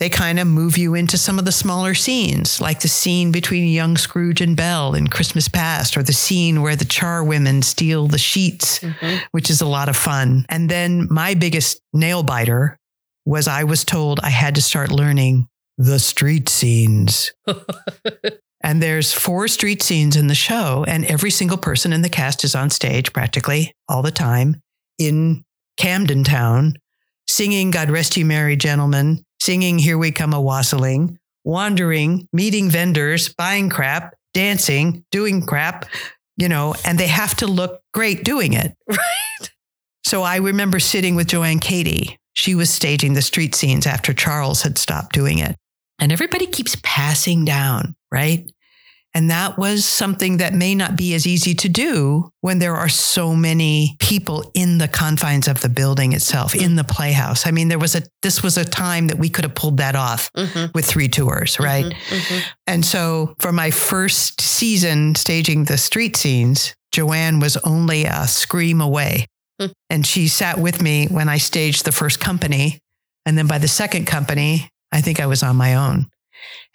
[0.00, 3.66] they kind of move you into some of the smaller scenes, like the scene between
[3.66, 8.06] young Scrooge and Belle in Christmas Past, or the scene where the char women steal
[8.06, 10.46] the sheets, hmm which is a lot of fun.
[10.48, 12.77] And then my biggest nail biter
[13.28, 17.32] was I was told I had to start learning the street scenes.
[18.60, 22.42] And there's four street scenes in the show, and every single person in the cast
[22.42, 24.60] is on stage practically all the time
[24.98, 25.44] in
[25.76, 26.74] Camden Town,
[27.28, 33.32] singing God Rest You Merry Gentlemen, singing Here We Come a Wassailing, wandering, meeting vendors,
[33.32, 35.86] buying crap, dancing, doing crap,
[36.36, 38.76] you know, and they have to look great doing it.
[38.88, 39.50] Right.
[40.04, 42.17] So I remember sitting with Joanne Katie.
[42.38, 45.56] She was staging the street scenes after Charles had stopped doing it.
[45.98, 48.48] And everybody keeps passing down, right?
[49.12, 52.88] And that was something that may not be as easy to do when there are
[52.88, 57.44] so many people in the confines of the building itself, in the playhouse.
[57.44, 59.96] I mean, there was a this was a time that we could have pulled that
[59.96, 61.92] off hmm with three tours, right?
[61.92, 68.28] hmm And so for my first season staging the street scenes, Joanne was only a
[68.28, 69.26] scream away.
[69.90, 72.78] And she sat with me when I staged the first company.
[73.26, 76.06] And then by the second company, I think I was on my own.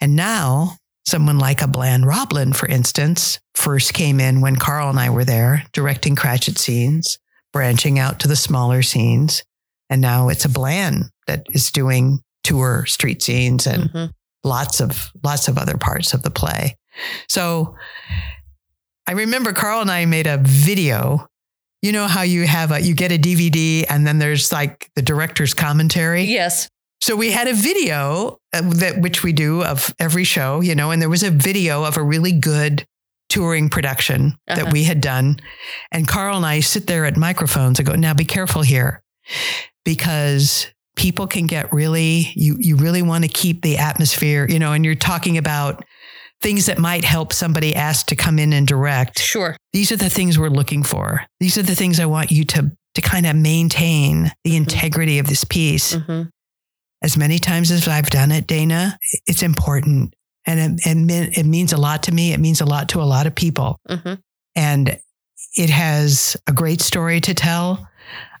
[0.00, 4.98] And now Someone like a Bland Roblin, for instance, first came in when Carl and
[4.98, 7.18] I were there directing Cratchit scenes,
[7.52, 9.44] branching out to the smaller scenes.
[9.90, 14.10] And now it's a Bland that is doing tour street scenes and Mhm.
[14.44, 16.76] lots of lots of other parts of the play.
[17.28, 17.76] So
[19.06, 21.26] I remember Carl and I made a video.
[21.84, 25.02] You know how you have a you get a DVD and then there's like the
[25.02, 26.22] director's commentary.
[26.24, 26.66] Yes.
[27.02, 30.90] So we had a video uh, that which we do of every show, you know,
[30.92, 32.86] and there was a video of a really good
[33.28, 34.62] touring production Uh-huh.
[34.64, 35.36] that we had done.
[35.92, 39.02] And Carl and I sit there at microphones and go, now be careful here
[39.84, 44.72] because people can get really you you really want to keep the atmosphere, you know,
[44.72, 45.84] and you're talking about
[46.42, 49.56] things that might help somebody ask to come in and direct Sure.
[49.72, 51.24] these are the things we're looking for.
[51.40, 55.26] These are the things I want you to to kind of maintain the integrity of
[55.26, 55.94] this piece.
[55.94, 56.22] hmm
[57.02, 60.14] As many times as I've done it, Dana, it's important.
[60.46, 62.32] And it, it, it means a lot to me.
[62.32, 63.78] It means a lot to a lot of people.
[63.88, 64.14] hmm
[64.54, 64.98] And
[65.56, 67.88] it has a great story to tell.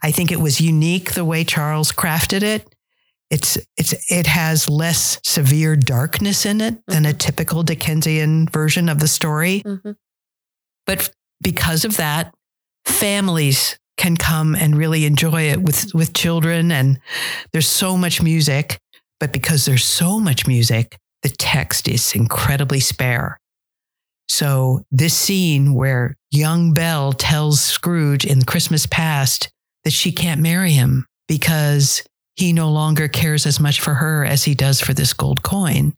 [0.02, 2.73] I think it was unique the way Charles crafted it.
[3.34, 9.00] It's it's it has less severe darkness in it than a typical Dickensian version of
[9.00, 9.60] the story.
[9.66, 9.92] hmm
[10.86, 11.10] But
[11.42, 12.32] because of that,
[12.86, 16.70] families can come and really enjoy it with, with children.
[16.70, 17.00] And
[17.52, 18.78] there's so much music,
[19.18, 23.40] but because there's so much music, the text is incredibly spare.
[24.28, 29.50] So this scene where young Belle tells Scrooge in Christmas past
[29.82, 32.02] that she can't marry him because
[32.36, 35.94] he no longer cares as much for her as he does for this gold coin.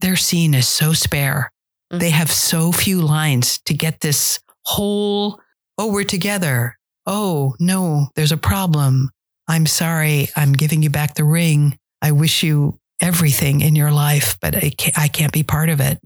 [0.00, 1.50] Their scene is so spare.
[1.92, 1.98] Mm-hmm.
[2.00, 5.40] They have so few lines to get this whole,
[5.78, 6.76] oh, we're together.
[7.06, 9.10] Oh, no, there's a problem.
[9.48, 10.28] I'm sorry.
[10.36, 11.78] I'm giving you back the ring.
[12.00, 15.80] I wish you everything in your life, but I can't, I can't be part of
[15.80, 15.98] it.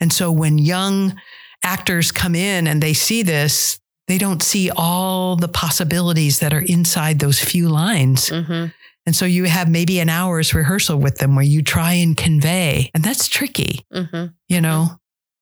[0.00, 1.20] And so when young
[1.62, 6.60] actors come in and they see this, they don't see all the possibilities that are
[6.66, 8.28] inside those few lines.
[8.28, 8.66] hmm
[9.06, 12.90] And so you have maybe an hour's rehearsal with them where you try and convey,
[12.94, 14.88] and that's tricky hmm you know?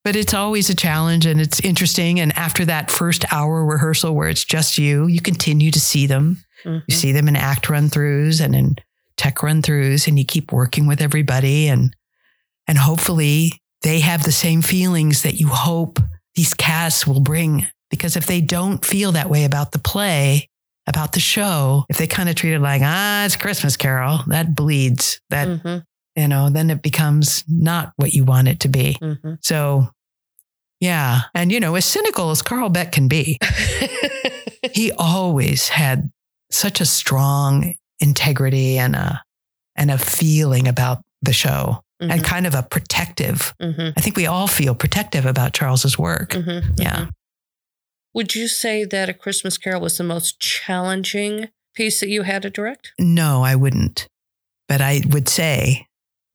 [0.04, 2.18] But it's always a challenge and it's interesting.
[2.18, 6.38] And after that first hour rehearsal where it's just you you continue to see them.
[6.64, 8.76] You see them in act run throughs and in
[9.16, 11.94] tech run throughs and you keep working with everybody and
[12.66, 15.98] and hopefully they have the same feelings that you hope
[16.34, 20.48] these casts will bring because if they don't feel that way about the play
[20.88, 24.56] about the show if they kind of treat it like ah it's christmas carol that
[24.56, 25.78] bleeds that hmm
[26.16, 29.88] you know then it becomes not what you want it to be hmm so,
[30.80, 31.20] yeah.
[31.32, 33.38] And, you know, as cynical as Carl Beck can be,
[34.74, 36.10] he always had
[36.50, 39.22] such a strong integrity and a,
[39.76, 43.54] and a feeling about the show and kind of a protective.
[43.60, 46.32] hmm I think we all feel protective about Charles's work.
[46.32, 47.06] hmm Yeah.
[48.14, 52.42] Would you say that A Christmas Carol was the most challenging piece that you had
[52.42, 52.92] to direct?
[52.98, 54.06] No, I wouldn't.
[54.68, 55.86] But I would say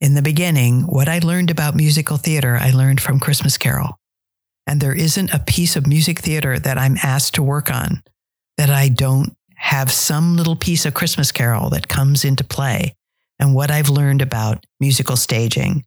[0.02, 4.00] in the beginning, what I learned about musical theater, I learned from Christmas Carol.
[4.66, 8.04] And there isn't a piece of music theater that I'm asked to work on
[8.58, 12.94] that I don't have some little piece of Christmas Carol that comes into play
[13.40, 15.84] and what I've learned about musical staging.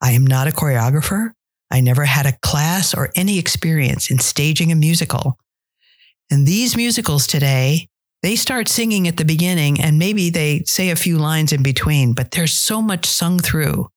[0.00, 1.32] I am not a choreographer.
[1.72, 5.38] I never had a class or any experience in staging a musical.
[6.30, 7.88] And these musicals today,
[8.22, 12.12] they start singing at the beginning and maybe they say a few lines in between,
[12.12, 13.88] but there's so much sung through.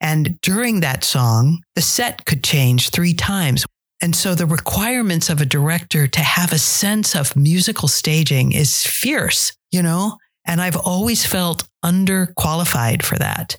[0.00, 3.64] And during that song, the set could change three times.
[4.02, 8.86] And so the requirements of a director to have a sense of musical staging is
[8.86, 10.18] fierce, you know?
[10.46, 13.58] And I've always felt underqualified for that.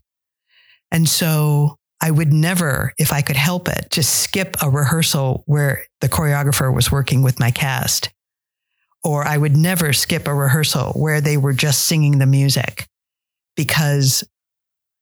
[0.91, 5.83] And so I would never, if I could help it, just skip a rehearsal where
[5.99, 8.09] the choreographer was working with my cast
[9.03, 12.87] or I would never skip a rehearsal where they were just singing the music.
[13.55, 14.23] Because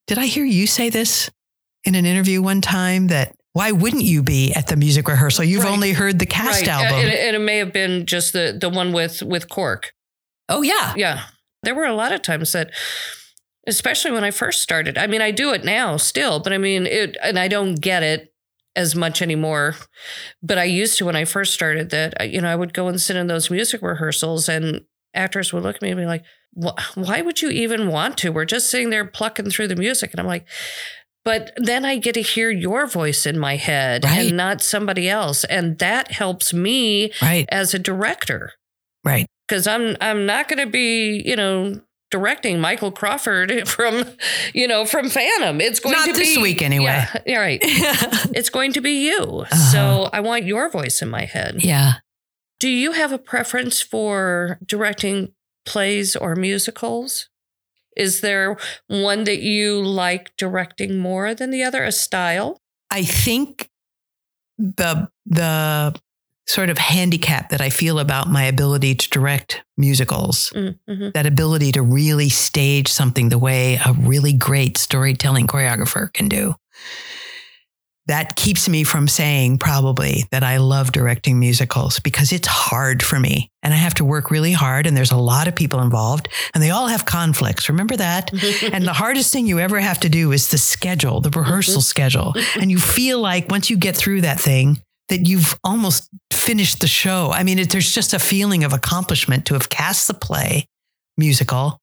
[0.07, 1.29] did I hear you say this
[1.85, 5.43] in an interview one time that why wouldn't you be at the music rehearsal?
[5.43, 5.71] You've Right.
[5.71, 6.69] only heard the cast right.
[6.69, 6.99] Album.
[6.99, 9.91] and, and it may have been just the, the one with, with Cork.
[10.49, 10.93] oh, yeah.
[10.95, 11.23] Yeah.
[11.63, 12.71] There were a lot of times that,
[13.67, 16.86] especially when I first started, I mean, I do it now still, but I mean,
[16.86, 18.34] it, and I don't get it
[18.76, 19.76] as much anymore.
[20.42, 23.00] But I used to when I first started that, you know, I would go and
[23.02, 24.81] sit in those music rehearsals and
[25.13, 26.23] actors would look at me and be like,
[26.96, 28.31] why would you even want to?
[28.31, 30.12] We're just sitting there plucking through the music.
[30.12, 30.48] And I'm like,
[31.25, 34.27] but then I get to hear your voice in my head Right.
[34.27, 35.44] and not somebody else.
[35.44, 37.46] And that helps me Right.
[37.50, 38.54] as a director
[39.04, 39.27] Right.
[39.48, 41.81] because I'm I'm not going to be you know
[42.12, 44.03] directing Michael Crawford from,
[44.53, 45.62] you know, from Phantom.
[45.62, 47.05] It's going Not to this be week anyway.
[47.25, 47.60] Yeah, right.
[47.63, 49.21] it's going to be you.
[49.21, 49.55] Uh-huh.
[49.55, 51.63] So I want your voice in my head.
[51.63, 51.93] yeah.
[52.60, 55.31] Do you have a preference for directing
[55.65, 57.29] plays or musicals?
[57.95, 58.57] Is there
[58.87, 61.85] one that you like directing more than the other?
[61.85, 62.60] A style?
[62.91, 63.69] I think
[64.57, 65.95] the the
[66.50, 71.10] sort of handicap that I feel about my ability to direct musicals, Mm-hmm.
[71.13, 76.56] that ability to really stage something the way a really great storytelling choreographer can do.
[78.08, 83.19] That keeps me from saying probably that I love directing musicals because it's hard for
[83.19, 86.27] me and I have to work really hard and there's a lot of people involved
[86.56, 87.69] and they all have conflicts.
[87.69, 88.31] Remember that?
[88.73, 92.33] and the hardest thing you ever have to do is the schedule, the rehearsal schedule.
[92.60, 96.87] And you feel like once you get through that thing, that you've almost finished the
[96.87, 97.31] show.
[97.31, 100.67] I mean, it, there's just a feeling of accomplishment to have cast the play
[101.17, 101.79] musical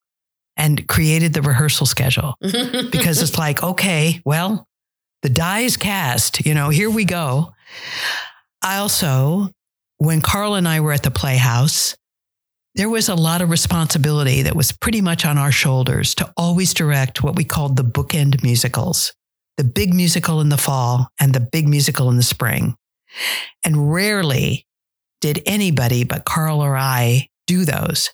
[0.56, 4.66] and created the rehearsal schedule because it's like, okay, well,
[5.22, 7.52] the die is cast, you know, here we go.
[8.62, 9.50] I also,
[9.98, 11.96] when Carl and I were at the Playhouse,
[12.74, 16.74] there was a lot of responsibility that was pretty much on our shoulders to always
[16.74, 19.12] direct what we called the bookend musicals
[19.56, 22.76] the big musical in the fall and the big musical in the spring.
[23.64, 24.66] And rarely
[25.20, 28.10] did anybody but Carl or I do those.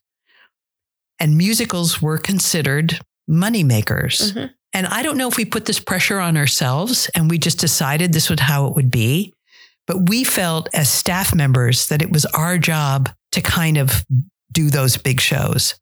[1.18, 2.98] And musicals were considered
[3.28, 4.32] moneymakers.
[4.32, 4.50] Mhm.
[4.74, 8.12] And I don't know if we put this pressure on ourselves and we just decided
[8.12, 9.34] this was how it would be.
[9.86, 14.04] But we felt as staff members that it was our job to kind of
[14.52, 15.74] do those big shows.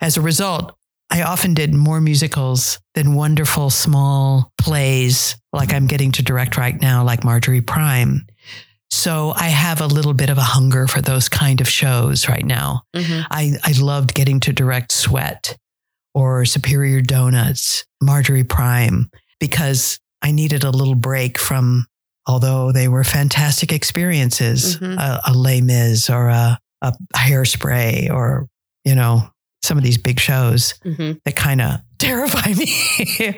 [0.00, 0.74] As a result,
[1.10, 6.78] I often did more musicals than wonderful small plays like I'm getting to direct right
[6.80, 8.26] now, like Marjorie Prime.
[8.90, 12.44] So I have a little bit of a hunger for those kind of shows right
[12.44, 12.82] now.
[12.96, 13.26] Mhm.
[13.30, 15.56] I, I loved getting to direct Sweat
[16.14, 19.10] or Superior Donuts, Marjorie Prime,
[19.40, 21.86] because I needed a little break from,
[22.26, 24.98] although they were fantastic experiences, Mhm.
[24.98, 28.48] a, a Les Mis or a, a hairspray or,
[28.84, 29.30] you know,
[29.62, 31.20] some of these big shows Mhm.
[31.24, 33.34] that kind of terrify me,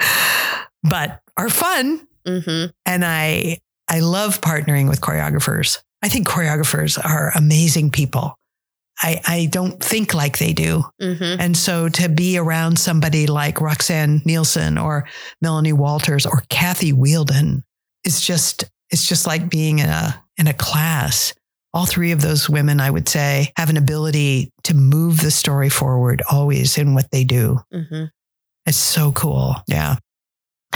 [0.85, 2.07] but are fun.
[2.27, 2.71] Mhm.
[2.87, 3.59] And I,
[3.91, 5.79] I love partnering with choreographers.
[6.03, 8.37] I think choreographers are amazing people.
[9.03, 10.85] I, I don't think like they do.
[11.01, 11.37] Mhm.
[11.41, 15.09] And so to be around somebody like Roxanne Nielsen or
[15.41, 17.63] Melanie Walters or Kathy Wielden
[18.05, 21.33] is just it's just like being in a in a class.
[21.73, 25.69] All three of those women, I would say, have an ability to move the story
[25.69, 27.59] forward always in what they do.
[27.73, 28.11] Mhm.
[28.67, 29.57] It's so cool.
[29.69, 29.97] Yeah.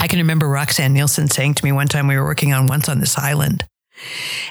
[0.05, 2.87] I can remember Roxanne Nielsen saying to me one time we were working on Once
[2.87, 3.65] on This Island,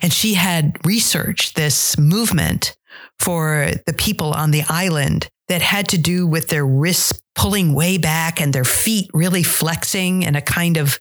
[0.03, 2.77] and she had researched this movement
[3.21, 7.99] for the people on the island that had to do with their wrists pulling way
[7.99, 10.99] back and their feet really flexing and a kind of,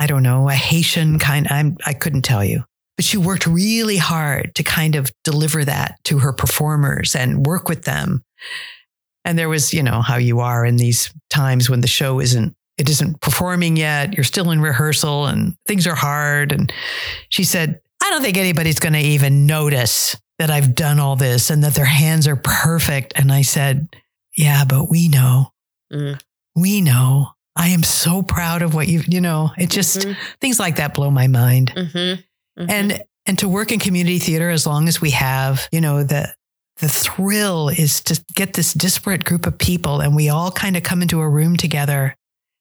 [0.00, 1.46] I don't know, a Haitian kind.
[1.48, 2.64] I'm, I couldn't tell you.
[2.96, 7.68] But she worked really hard to kind of deliver that to her performers and work
[7.68, 8.24] with them.
[9.24, 12.56] And there was, you know, how you are in these times when the show isn't,
[12.80, 14.14] it isn't performing yet.
[14.14, 16.50] You're still in rehearsal and things are hard.
[16.50, 16.72] And
[17.28, 21.50] she said, I don't think anybody's going to even notice that I've done all this
[21.50, 23.12] and that their hands are perfect.
[23.16, 23.88] And I said,
[24.36, 25.52] Yeah, but we know.
[25.92, 26.18] Mhm.
[26.56, 27.28] We know.
[27.56, 30.16] I am so proud of what you, you know, it just, Mhm.
[30.40, 31.72] things like that blow my mind.
[31.76, 32.22] Mhm.
[32.58, 32.70] Mhm.
[32.70, 36.32] And, and to work in community theater as long as we have, you know, the,
[36.78, 40.82] the thrill is to get this disparate group of people and we all kind of
[40.82, 42.16] come into a room together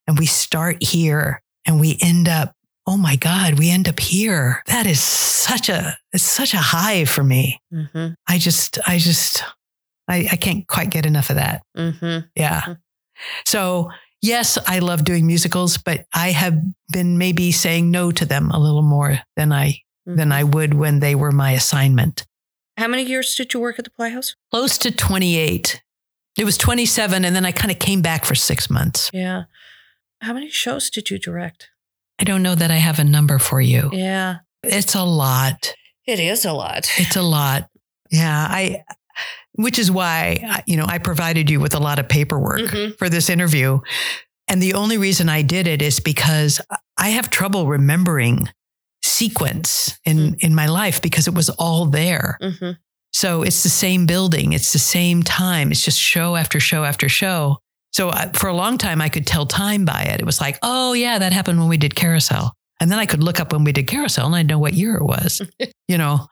[0.10, 2.53] and we start here and we end up
[2.88, 4.64] oh my god we end up here.
[4.66, 7.62] That is such a it's such a high for me.
[7.72, 8.16] Mhm.
[8.28, 9.43] i just i just
[10.07, 11.62] i, I can't quite get enough of that.
[11.78, 12.28] Mhm.
[12.36, 12.76] yeah.
[13.45, 13.91] So
[14.22, 16.60] yes i love doing musicals but i have
[16.91, 20.99] been maybe saying no to them a little more than i than i would when
[20.99, 22.26] they were my assignment.
[22.78, 24.36] How many years did you work at the Playhouse?
[24.51, 25.82] close to 28
[26.38, 29.10] it was 27 and then i kind of came back for six months.
[29.14, 29.43] Yeah.
[30.22, 31.70] How many shows did you direct?
[32.22, 34.38] i don't know that i have a number for you Yeah.
[34.63, 35.74] it's a lot
[36.05, 36.89] It is a lot.
[36.97, 37.70] It's a lot.
[38.11, 38.84] Yeah, I
[39.53, 42.97] which is why you know I provided you with a lot of paperwork Mhm.
[42.97, 43.80] for this interview.
[44.47, 46.59] And the only reason I did it is because
[46.97, 48.49] I have trouble remembering
[49.03, 52.38] sequence in in my life because it was all there.
[52.41, 52.78] Mhm.
[53.13, 57.07] So it's the same building, it's the same time, it's just show after show after
[57.09, 57.57] show.
[57.92, 60.20] So I, for a long time I could tell time by it.
[60.20, 63.24] It was like, "Oh yeah, that happened when we did Carousel." And then I could
[63.24, 65.42] look up when we did Carousel and I'd know what year it was.
[65.88, 66.28] you know.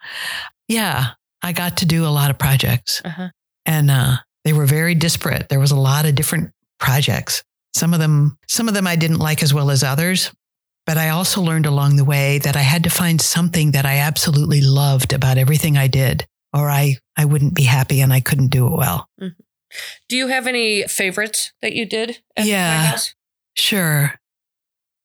[0.68, 1.08] Yeah,
[1.42, 3.30] I got to do a lot of projects Uh-huh.
[3.66, 5.50] and uh They were very disparate.
[5.50, 7.44] There was a lot of different projects.
[7.76, 10.32] Some of them, some of them I didn't like as well as others,
[10.86, 13.98] but I also learned along the way that I had to find something that I
[14.00, 18.52] absolutely loved about everything I did, or I, I wouldn't be happy and I couldn't
[18.52, 19.08] do it well.
[19.22, 19.42] Mm-hmm.
[20.10, 22.20] Do you have any favorites that you did?
[22.38, 22.98] yeah,
[23.56, 24.14] sure.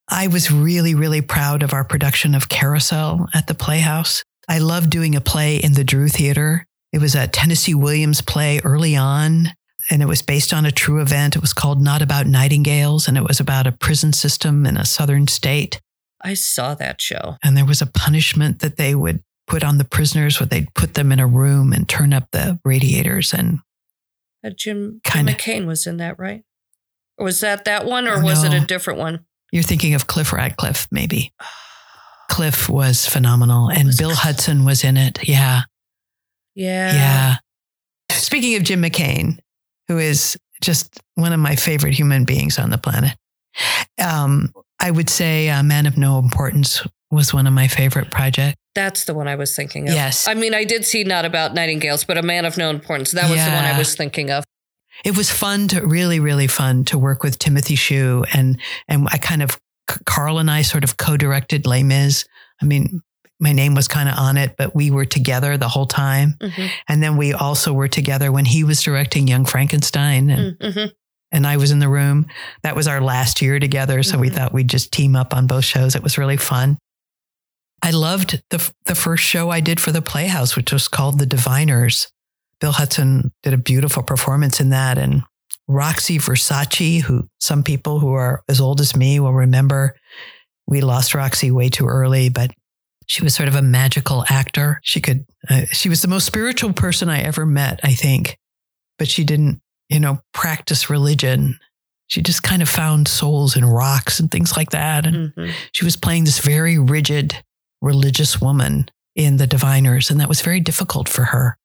[0.08, 4.22] I was really, really proud of our production of Carousel at the Playhouse.
[4.48, 6.66] I loved doing a play in the Drew Theater.
[6.92, 9.48] It was a Tennessee Williams play early on,
[9.90, 11.36] and it was based on a true event.
[11.36, 14.84] It was called Not About Nightingales, and it was about a prison system in a
[14.84, 15.80] southern state.
[16.20, 17.36] I saw that show.
[17.42, 20.94] And there was a punishment that they would put on the prisoners where they'd put
[20.94, 23.60] them in a room and turn up the radiators and
[24.44, 26.42] uh, Jim, McCain was in that, right?
[27.18, 29.24] Or was that that one or was no, it a different one?
[29.52, 31.32] You're thinking of Cliff Radcliffe, maybe.
[32.28, 34.20] Cliff was phenomenal and was Bill Cliff.
[34.20, 35.28] Hudson was in it.
[35.28, 35.62] Yeah.
[36.54, 36.92] Yeah.
[36.94, 37.36] Yeah.
[38.10, 39.38] Speaking of Jim McCain,
[39.88, 43.16] who is just one of my favorite human beings on the planet,
[44.02, 48.56] um, I would say a Man of No Importance was one of my favorite projects.
[48.74, 49.94] That's the one I was thinking of.
[49.94, 50.26] Yes.
[50.26, 53.10] I mean, I did see Not About Nightingales, but A Man of No Importance.
[53.12, 53.50] That was yeah.
[53.50, 54.44] the one I was thinking of.
[55.04, 59.18] It was fun to really, really fun to work with Timothy Shew and and I
[59.18, 59.58] kind of
[60.06, 62.24] Carl and I sort of co-directed Les Mis.
[62.60, 63.00] I mean,
[63.40, 66.36] my name was kind of on it, but we were together the whole time.
[66.40, 66.66] Mm-hmm.
[66.88, 70.86] And then we also were together when he was directing Young Frankenstein and, mm-hmm.
[71.32, 72.26] and I was in the room.
[72.62, 74.04] That was our last year together.
[74.04, 74.20] So mm-hmm.
[74.20, 75.96] we thought we'd just team up on both shows.
[75.96, 76.78] It was really fun.
[77.82, 81.26] I loved the, the first show I did for the Playhouse, which was called The
[81.26, 82.08] Diviners.
[82.60, 84.98] Bill Hudson did a beautiful performance in that.
[84.98, 85.24] And
[85.66, 89.96] Roxy Versace, who some people who are as old as me will remember,
[90.68, 92.52] we lost Roxy way too early, but
[93.06, 94.80] she was sort of a magical actor.
[94.84, 98.38] She could, uh, she was the most spiritual person I ever met, I think,
[98.96, 101.58] but she didn't, you know, practice religion.
[102.06, 105.04] She just kind of found souls in rocks and things like that.
[105.04, 105.50] And mm-hmm.
[105.72, 107.42] she was playing this very rigid
[107.82, 111.58] religious woman in The Diviners, and that was very difficult for her.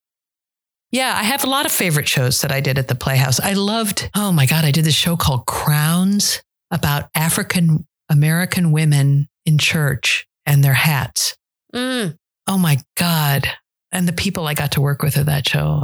[0.92, 3.40] Yeah, I have a lot of favorite shows that I did at the Playhouse.
[3.40, 6.42] I loved, oh my God, I did this show called Crowns
[6.72, 11.38] about African American women in church and their hats.
[11.74, 12.16] Mm.
[12.48, 13.48] Oh my God.
[13.92, 15.84] And the people I got to work with at that show,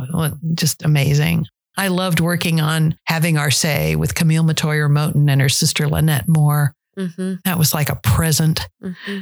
[0.53, 1.45] just amazing.
[1.77, 6.27] I loved working on Having Our Say with Camille Metoyer Moten and her sister Lynette
[6.27, 6.73] Moore.
[6.97, 7.35] Mm-hmm.
[7.45, 8.67] That was like a present.
[8.81, 9.19] Mm-hmm.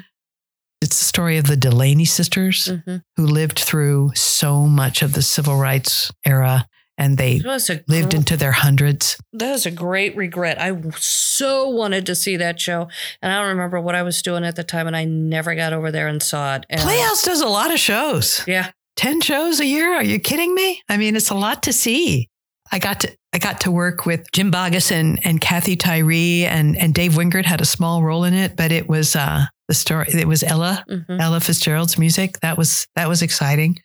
[0.81, 2.97] It's the story of the Delany sisters mm-hmm.
[3.15, 6.67] who lived through so much of the civil rights era
[6.97, 7.39] and they
[7.87, 9.17] lived into their hundreds.
[9.33, 10.61] That was a great regret.
[10.61, 12.89] I so wanted to see that show,
[13.21, 15.73] and I don't remember what I was doing at the time, and I never got
[15.73, 16.65] over there and saw it.
[16.69, 18.43] And Playhouse does a lot of shows.
[18.45, 19.93] Yeah, ten shows a year.
[19.95, 20.83] Are you kidding me?
[20.89, 22.29] I mean, it's a lot to see.
[22.71, 26.77] I got to I got to work with Jim Boggus and, and Kathy Tyree and
[26.77, 30.07] and Dave Wingert had a small role in it, but it was uh, the story.
[30.09, 31.19] It was Ella mm-hmm.
[31.19, 32.39] Ella Fitzgerald's music.
[32.41, 33.77] That was that was exciting.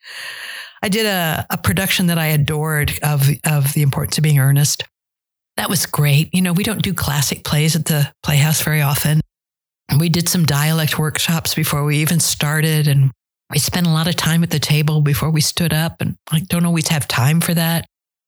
[0.82, 4.82] I did a, a production that I adored of of the importance of being earnest.
[5.56, 6.34] That was great.
[6.34, 9.20] You know, we don't do classic plays at the Playhouse very often.
[9.98, 13.12] We did some dialect workshops before we even started, and
[13.50, 16.00] we spent a lot of time at the table before we stood up.
[16.00, 17.86] And I don't always have time for that.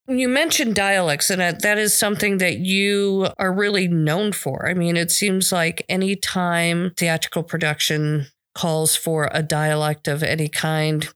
[0.09, 4.67] You mentioned dialects, and that is something that you are really known for.
[4.67, 10.49] I mean, it seems like any time theatrical production calls for a dialect of any
[10.49, 11.07] kind,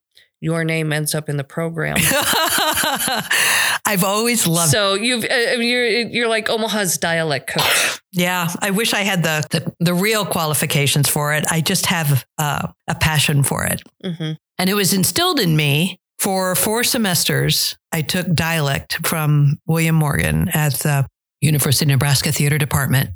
[0.42, 1.96] your name ends up in the program.
[3.86, 4.72] I've always loved.
[4.72, 8.00] So you've uh, you're you're like Omaha's dialect coach.
[8.12, 11.44] yeah, I wish I had the the, the real qualifications for it.
[11.50, 14.32] I just have uh, a passion for it, mm-hmm.
[14.58, 20.48] and it was instilled in me for four semesters, I took dialect from William Morgan
[20.54, 21.06] at the
[21.40, 23.10] University of Nebraska Theater Department.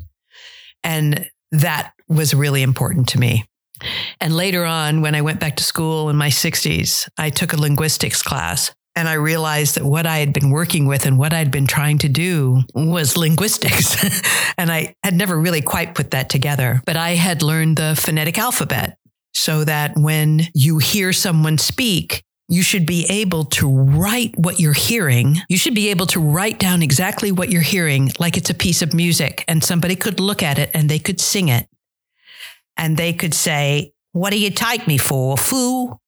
[0.82, 3.44] And that was really important to me.
[4.20, 7.60] And later on, when I went back to school in my 60s, I took a
[7.60, 8.74] linguistics class.
[8.96, 11.98] And I realized that what I had been working with and what I'd been trying
[11.98, 13.94] to do was linguistics.
[14.58, 16.80] and I had never really quite put that together.
[16.86, 18.98] But I had learned the phonetic alphabet
[19.34, 24.72] so that when you hear someone speak, you should be able to write what you're
[24.72, 25.38] hearing.
[25.48, 28.82] You should be able to write down exactly what you're hearing, like it's a piece
[28.82, 31.68] of music, and somebody could look at it and they could sing it.
[32.76, 35.36] And they could say, What do you take me for?
[35.36, 35.98] Foo?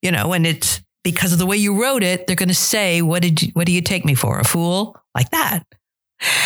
[0.00, 3.02] You know, and it's because of the way you wrote it, they're going to say,
[3.02, 4.38] What did you, what do you take me for?
[4.38, 4.96] A fool?
[5.14, 5.64] Like that.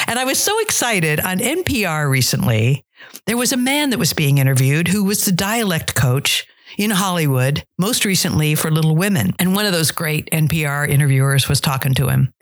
[0.06, 2.84] And I was so excited on NPR recently.
[3.26, 6.46] There was a man that was being interviewed who was the dialect coach
[6.78, 9.34] in Hollywood, most recently for Little Women.
[9.38, 12.32] And one of those great NPR interviewers was talking to him.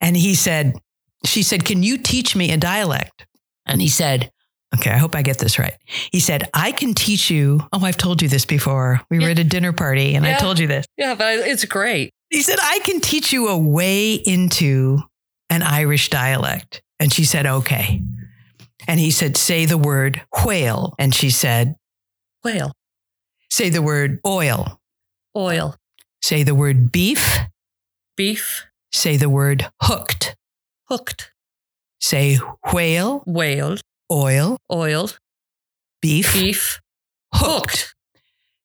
[0.00, 0.74] And he said,
[1.24, 3.26] She said, Can you teach me a dialect?
[3.66, 4.30] And he said,
[4.74, 5.74] Okay, I hope I get this right.
[6.10, 7.60] He said, I can teach you.
[7.72, 9.00] Oh, I've told you this before.
[9.10, 10.86] We were at a dinner party and I told you this.
[10.96, 12.10] Yeah, but it's great.
[12.30, 14.98] He said, I can teach you a way into
[15.50, 16.82] an Irish dialect.
[16.98, 18.02] And she said, okay.
[18.88, 20.94] And he said, say the word whale.
[20.98, 21.76] And she said,
[22.42, 22.72] Whale,
[23.54, 24.80] say the word oil.
[25.36, 25.76] oil,
[26.22, 27.38] Say the word beef.
[28.16, 30.34] beef, Say the word hooked.
[30.88, 31.30] hooked,
[32.00, 32.38] Say
[32.72, 33.76] whale, whale,
[34.10, 35.08] oil, oil,
[36.02, 36.80] beef, beef,
[37.32, 37.70] hooked.
[37.82, 37.94] hooked.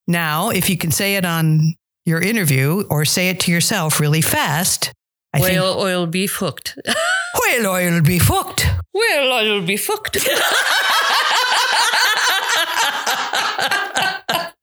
[0.08, 1.76] Now, if you can say it on
[2.06, 4.92] your interview or say it to yourself really fast,
[5.34, 6.76] I Whale, oil, beef, hooked.
[7.44, 8.66] whale oil beef hooked.
[8.94, 10.18] Whale oil beef hooked.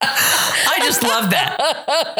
[0.02, 1.56] I just love that.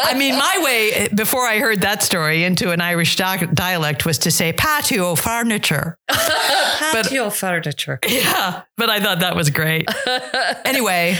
[0.03, 4.19] I mean, my way before I heard that story into an Irish di- dialect was
[4.19, 5.99] to say patio furniture.
[6.09, 7.99] Patio furniture.
[8.07, 9.89] Yeah, but I thought that was great.
[10.65, 11.17] Anyway,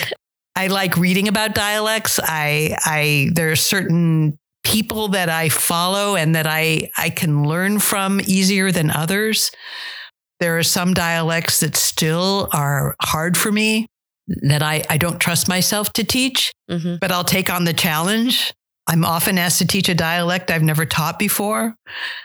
[0.57, 2.19] I like reading about dialects.
[2.23, 7.79] I, I, there are certain people that I follow and that I, I can learn
[7.79, 9.51] from easier than others.
[10.41, 13.87] There are some dialects that still are hard for me
[14.29, 18.53] that I, I don't trust myself to teach hmm but I'll take on the challenge.
[18.89, 21.75] I'm often asked to teach a dialect I've never taught before.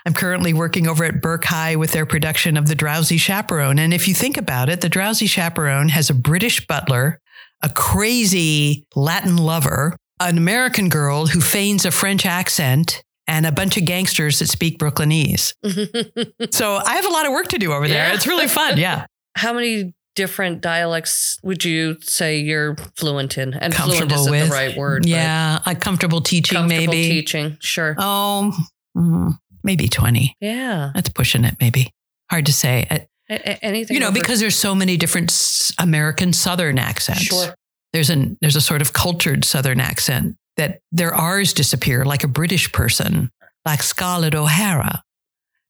[0.06, 3.80] I'm currently working over at Burke High with their production of The Drowsy Chaperone.
[3.80, 7.20] And if you think about it, The Drowsy Chaperone has a British butler,
[7.64, 13.78] a crazy Latin lover, an American girl who feigns a French accent, and a bunch
[13.78, 15.54] of gangsters that speak Brooklynese.
[16.52, 18.08] So I have a lot of work to do over there.
[18.10, 18.14] Yeah.
[18.14, 18.78] It's really fun.
[18.78, 19.06] Yeah.
[19.36, 23.54] How many different dialects would you say you're fluent in?
[23.54, 24.50] And fluent Comfortable isn't with.
[24.50, 25.06] the right word.
[25.06, 25.60] Yeah.
[25.66, 27.10] I'm comfortable teaching, comfortable maybe.
[27.10, 27.58] teaching.
[27.62, 27.96] Sure.
[27.98, 28.52] Oh,
[28.98, 30.36] mm, maybe 20.
[30.42, 30.92] Yeah.
[30.94, 31.94] That's pushing it, maybe.
[32.30, 32.88] Hard to say.
[32.90, 33.96] A- a- anything.
[33.96, 37.22] You know, over- because there's so many different s- American Southern accents.
[37.24, 37.54] Sure.
[37.94, 42.28] There's an there's a sort of cultured Southern accent that their R's disappear, like a
[42.28, 43.30] British person,
[43.66, 45.04] like Scarlett O'Hara.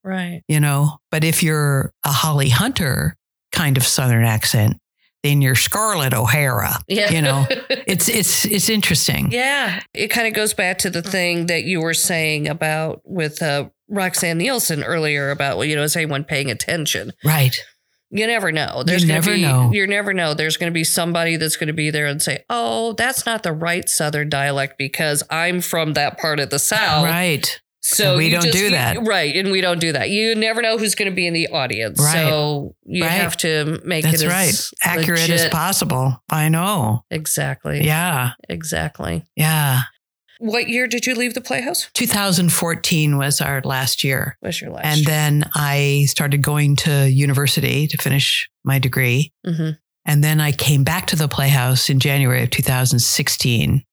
[0.03, 0.41] Right.
[0.47, 3.15] You know, but if you're a Holly Hunter
[3.62, 4.78] kind of Southern accent,
[5.24, 6.74] than your Scarlett O'Hara.
[6.88, 7.12] Yeah.
[7.12, 7.45] You know,
[7.88, 9.32] It's it's it's interesting.
[9.32, 9.82] Yeah.
[9.93, 13.70] It kind of goes back to the thing that you were saying about with uh,
[13.88, 17.12] Roxanne Nielsen earlier about, well, you know, is anyone paying attention?
[17.24, 17.55] Right.
[18.09, 18.84] You never know.
[18.84, 19.70] There's You never be, know.
[19.72, 20.34] You never know.
[20.34, 23.43] There's going to be somebody that's going to be there and say, "Oh, that's not
[23.43, 27.61] the right Southern dialect because I'm from that part of the South." Right.
[27.84, 28.97] So we you don't just- do you- that.
[29.05, 29.36] right?
[29.36, 30.09] And we don't do that.
[30.11, 32.13] You never know who's going to be in the audience, Right.
[32.27, 33.11] so you Right.
[33.11, 34.69] have to make That's it as right.
[34.97, 36.21] Accurate as possible.
[36.29, 37.03] I know.
[37.09, 37.84] Exactly.
[37.84, 38.32] Yeah.
[38.49, 39.25] Exactly.
[39.36, 39.82] Yeah.
[40.39, 41.88] What year did you leave the Playhouse?
[41.93, 44.38] 2014 was our last year.
[44.41, 44.86] Was your last?
[44.86, 49.34] And then I started going to university to finish my degree.
[49.45, 49.77] Mhm.
[50.05, 53.84] And then I came back to the Playhouse in January of 2016.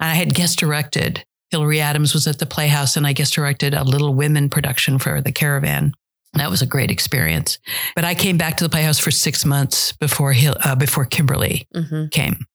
[0.00, 1.24] And I had guest directed.
[1.54, 5.20] Hillary Adams was at the Playhouse, and I guess directed a Little Women production for
[5.20, 5.92] the Caravan.
[6.32, 7.60] That was a great experience.
[7.94, 10.34] But I came back to the Playhouse for six months before
[10.64, 12.10] uh, before Kimberly Mhm.
[12.10, 12.46] came,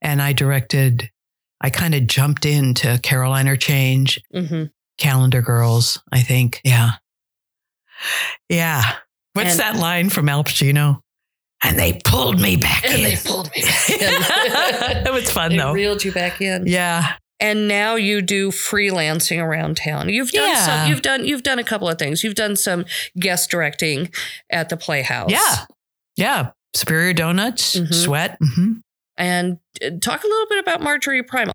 [0.00, 1.08] and I directed.
[1.60, 4.70] I kind of jumped into Caroline, or Change, Mhm.
[4.98, 6.60] Calendar Girls, I think.
[6.64, 6.94] Yeah.
[8.48, 8.82] Yeah.
[9.34, 10.98] What's And- that line from Al Pacino?
[11.62, 13.02] And they pulled me back And in.
[13.04, 15.06] they pulled me back in.
[15.06, 15.72] it was fun They though.
[15.72, 16.66] reeled you back in.
[16.66, 17.14] yeah.
[17.42, 20.08] And now you do freelancing around town.
[20.08, 20.64] You've done Yeah.
[20.66, 22.22] some you've done you've done a couple of things.
[22.22, 22.84] You've done some
[23.18, 24.10] guest directing
[24.48, 25.30] at the Playhouse.
[25.30, 25.64] Yeah.
[26.16, 26.50] Yeah.
[26.74, 27.92] Superior Donuts, Mhm.
[27.92, 28.38] Sweat.
[28.40, 28.74] hmm
[29.18, 31.50] And uh, talk a little bit about Marjorie Prime.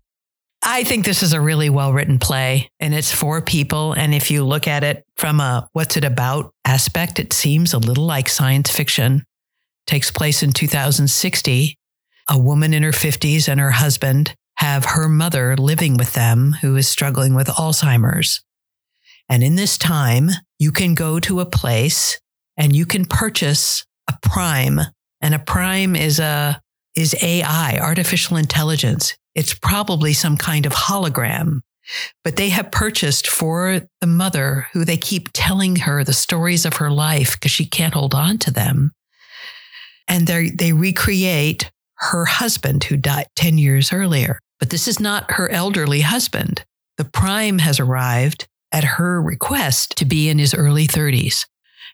[0.62, 3.92] I think this is a really well written play and it's for people.
[3.94, 7.78] And if you look at it from a what's it about aspect, it seems a
[7.78, 9.24] little like science fiction.
[9.86, 11.76] Takes place in 2060.
[12.30, 16.74] A woman in her 50s and her husband have her mother living with them who
[16.76, 18.42] is struggling with Alzheimer's.
[19.28, 22.20] And in this time, you can go to a place
[22.56, 24.80] and you can purchase a prime.
[25.20, 26.60] And a prime is a
[26.96, 29.16] is AI, artificial intelligence.
[29.36, 31.60] It's probably some kind of hologram.
[32.24, 36.76] But they have purchased for the mother who they keep telling her the stories of
[36.76, 38.90] her life because she can't hold on to them.
[40.08, 44.40] And they they recreate her husband who died 10 years earlier.
[44.58, 46.64] But this is not her elderly husband.
[46.96, 51.46] The prime has arrived at her request to be in his early 30s.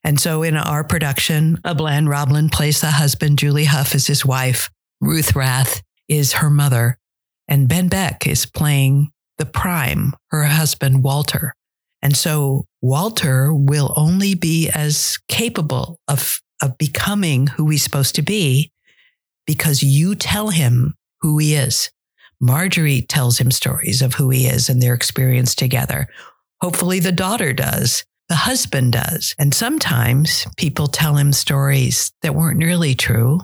[0.03, 4.71] And so in our production, Ablan Roblin plays the husband, Julie Huff is his wife,
[5.01, 6.99] Ruth Rath is her mother.
[7.49, 11.55] And Ben Beck is playing the prime, her husband, Walter.
[12.03, 18.23] And so Walter will only be as capable of, of becoming who he's supposed to
[18.23, 18.71] be
[19.47, 21.91] because you tell him who he is.
[22.41, 26.09] Marjorie tells him stories of who he is and their experience together.
[26.61, 28.05] Hopefully, the daughter does.
[28.29, 29.35] The husband does.
[29.39, 33.41] And sometimes people tell him stories that weren't really true,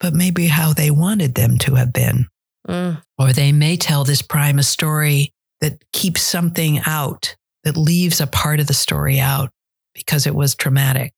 [0.00, 2.26] but maybe how they wanted them to have been.
[2.66, 3.02] Mm.
[3.18, 8.26] Or they may tell this prime a story that keeps something out, that leaves a
[8.26, 9.50] part of the story out
[9.94, 11.12] because it was traumatic.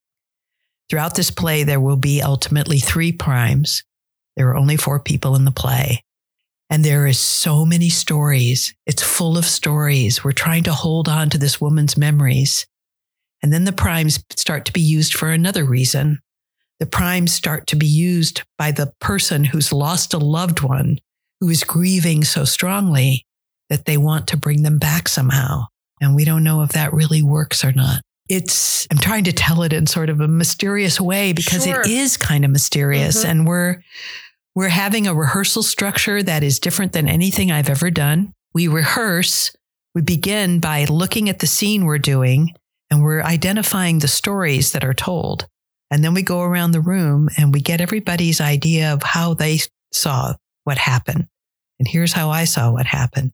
[0.89, 3.83] Throughout this play, there will be ultimately three primes.
[4.35, 6.03] There are only four people in the play.
[6.69, 8.75] And there is so many stories.
[8.85, 10.23] It's full of stories.
[10.23, 12.67] We're trying to hold on to this woman's memories.
[13.41, 16.19] And then the primes start to be used for another reason.
[16.79, 20.97] The primes start to be used by the person who's lost a loved one
[21.39, 23.25] who is grieving so strongly
[23.69, 25.65] that they want to bring them back somehow.
[26.01, 28.01] And we don't know if that really works or not.
[28.29, 31.81] It's, I'm trying to tell it in sort of a mysterious way because sure.
[31.81, 33.19] it is kind of mysterious.
[33.19, 33.29] Mm-hmm.
[33.29, 33.81] And we're,
[34.57, 38.33] we're having a rehearsal structure that is different than anything I've ever done.
[38.55, 39.55] We rehearse,
[39.93, 42.55] we begin by looking at the scene we're doing
[42.89, 45.45] and we're identifying the stories that are told.
[45.91, 49.59] And then we go around the room and we get everybody's idea of how they
[49.93, 50.33] saw
[50.63, 51.27] what happened.
[51.77, 53.33] And here's how I saw what happened.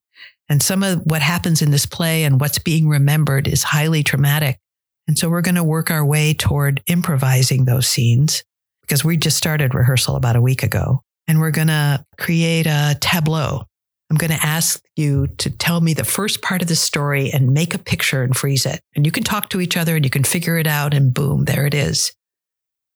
[0.49, 4.59] And some of what happens in this play and what's being remembered is highly traumatic.
[5.07, 8.43] And so we're going to work our way toward improvising those scenes
[8.82, 11.01] because we just started rehearsal about a week ago.
[11.28, 13.63] And we're going to create a tableau.
[14.09, 17.53] I'm going to ask you to tell me the first part of the story and
[17.53, 18.82] make a picture and freeze it.
[18.95, 21.45] And you can talk to each other and you can figure it out, and boom,
[21.45, 22.13] there it is.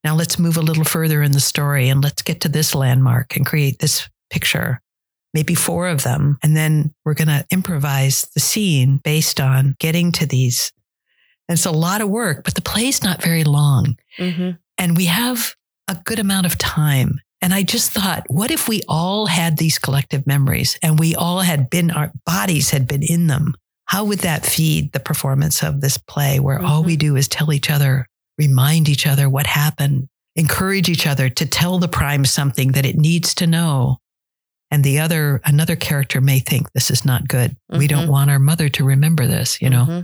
[0.03, 3.35] Now let's move a little further in the story and let's get to this landmark
[3.35, 4.81] and create this picture
[5.37, 6.37] maybe four of them.
[6.41, 10.71] And then we're going to improvise the scene based on getting to these.
[11.47, 13.97] And it's a lot of work, but the play's not very long.
[14.17, 14.51] Mm-hmm.
[14.79, 15.53] And we have
[15.87, 17.21] a good amount of time.
[17.41, 21.41] And I just thought, what if we all had these collective memories and we all
[21.41, 23.53] had been, our bodies had been in them?
[23.85, 26.65] How would that feed the performance of this play where mm-hmm.
[26.65, 28.07] all we do is tell each other,
[28.37, 32.95] remind each other what happened, encourage each other to tell the prime something that it
[32.95, 33.97] needs to know
[34.69, 37.79] and the other another character may think this is not good mm-hmm.
[37.79, 38.11] we don't mm-hmm.
[38.11, 40.01] want our mother to remember this you know mm-hmm.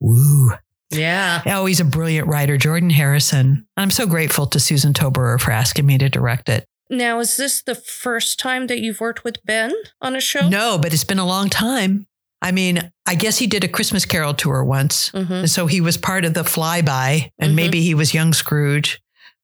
[0.00, 0.52] woo
[0.90, 5.50] yeah oh he's a brilliant writer jordan harrison i'm so grateful to susan toberer for
[5.50, 9.44] asking me to direct it now is this the first time that you've worked with
[9.44, 12.06] ben on a show no but it's been a long time
[12.40, 15.10] I mean, I guess he did a Christmas Carol tour once.
[15.10, 15.32] Mm-hmm.
[15.32, 17.56] And so he was part of the flyby, and mm-hmm.
[17.56, 19.00] maybe he was young Scrooge.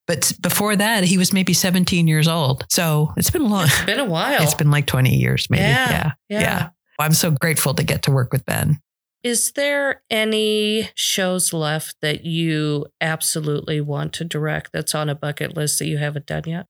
[0.06, 2.66] But before that, he was maybe 17 years old.
[2.70, 3.66] So it's been a long.
[3.66, 4.42] It's been a while.
[4.42, 5.62] It's been like 20 years, maybe.
[5.62, 5.90] Yeah.
[5.90, 6.12] Yeah.
[6.28, 6.40] yeah.
[6.40, 6.68] yeah.
[6.98, 8.78] I'm so grateful to get to work with Ben.
[9.24, 15.56] Is there any shows left that you absolutely want to direct that's on a bucket
[15.56, 16.66] list that you haven't done yet?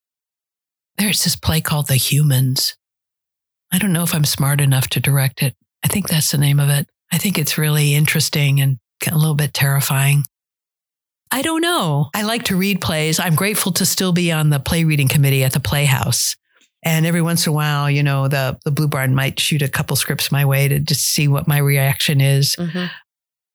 [0.97, 2.77] There's this play called The Humans.
[3.73, 5.57] I don't know if I'm smart enough to direct it.
[5.85, 6.87] I think that's the name of it.
[7.13, 10.23] I think it's really interesting and a little bit terrifying.
[11.33, 12.11] I don't know.
[12.15, 13.19] I like to read plays.
[13.19, 16.37] I'm grateful to still be on the play reading committee at the Playhouse.
[16.85, 19.69] And every once in a while, you know, the, the Blue Barn might shoot a
[19.69, 22.57] couple scripts my way to just see what my reaction is.
[22.57, 22.87] Mm-hmm.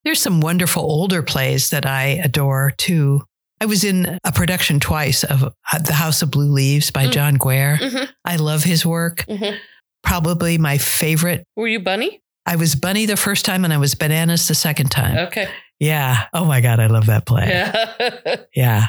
[0.03, 3.23] There's some wonderful older plays that I adore too.
[3.61, 7.11] I was in a production twice of uh, The House of Blue Leaves by mm.
[7.11, 7.77] John Guare.
[7.77, 8.11] Mm-hmm.
[8.23, 9.25] I love his work.
[9.27, 9.57] Mm-hmm.
[10.01, 11.45] Probably my favorite.
[11.57, 12.21] Were you Bunny?
[12.45, 15.27] I was Bunny the first time and I was Bananas the second time.
[15.27, 15.49] Okay.
[15.79, 16.25] Yeah.
[16.33, 17.47] Oh my God, I love that play.
[17.47, 18.35] Yeah.
[18.55, 18.87] yeah.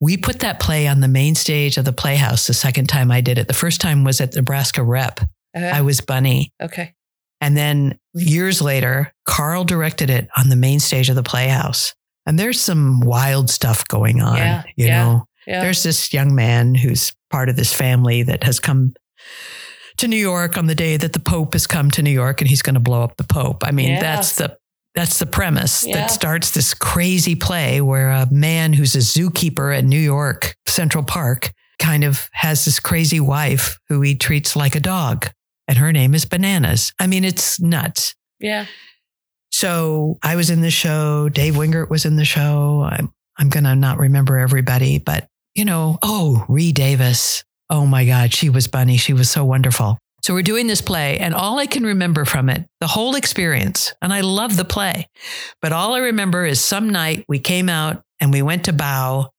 [0.00, 3.20] We put that play on the main stage of the Playhouse the second time I
[3.20, 3.48] did it.
[3.48, 5.20] The first time was at Nebraska Rep.
[5.20, 5.72] Uh-huh.
[5.74, 6.52] I was Bunny.
[6.60, 6.94] Okay.
[7.40, 11.94] And then years later, Carl directed it on the main stage of the Playhouse.
[12.26, 14.36] And there's some wild stuff going on.
[14.36, 14.62] Yeah.
[14.76, 15.04] You yeah.
[15.04, 15.62] know, yeah.
[15.62, 18.94] there's this young man who's part of this family that has come
[19.98, 22.48] to New York on the day that the Pope has come to New York and
[22.48, 23.64] he's going to blow up the Pope.
[23.64, 24.56] I mean, that's the
[24.96, 25.94] that's the premise yeah.
[25.94, 31.04] that starts this crazy play where a man who's a zookeeper at New York Central
[31.04, 35.28] Park kind of has this crazy wife who he treats like a dog,
[35.68, 36.92] and her name is Bananas.
[36.98, 38.14] I mean, it's nuts.
[38.40, 38.64] Yeah.
[39.50, 41.28] So I was in the show.
[41.28, 42.88] Dave Wingert was in the show.
[42.90, 47.44] I'm I'm gonna not remember everybody, but you know, oh, Ree Davis.
[47.68, 48.96] Oh my God, she was Bunny.
[48.96, 49.98] She was so wonderful.
[50.26, 53.94] So we're doing this play, and all I can remember from it, the whole experience,
[54.02, 55.06] and I love the play,
[55.62, 59.30] but all I remember is some night we came out and we went to bow,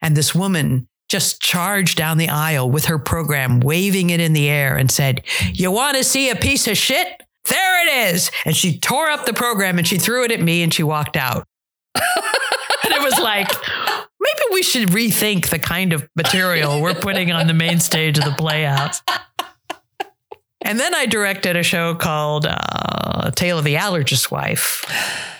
[0.00, 4.48] and this woman just charged down the aisle with her program, waving it in the
[4.48, 7.24] air and said, You want to see a piece of shit?
[7.48, 8.30] There it is.
[8.44, 11.16] And she tore up the program and she threw it at me and she walked
[11.16, 11.44] out.
[11.96, 12.04] and
[12.94, 13.50] it was like,
[14.20, 18.24] maybe we should rethink the kind of material we're putting on the main stage of
[18.24, 19.02] the Playhouse.
[20.66, 24.84] And then I directed a show called uh, Tale of the Allergist Wife,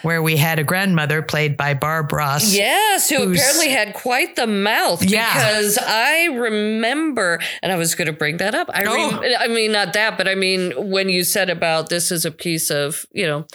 [0.03, 2.55] where we had a grandmother played by Barb Ross.
[2.55, 5.03] Yes, who apparently had quite the mouth.
[5.05, 5.33] Yeah.
[5.35, 8.71] Because I remember, and I was going to bring that up.
[8.73, 9.21] I, Oh.
[9.21, 12.31] rem- I mean, not that, but I mean, when you said about this is a
[12.31, 13.47] piece of, you know,